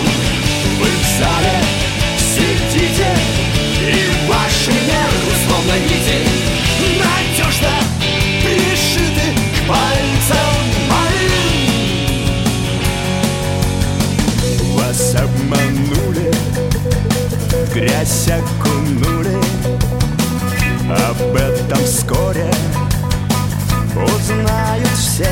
Вы 0.81 0.87
в 0.87 1.19
зале 1.19 1.58
грязь 17.79 18.29
окунули. 18.29 19.39
Об 20.91 21.37
этом 21.37 21.79
вскоре 21.85 22.51
узнают 23.95 24.89
все 24.97 25.31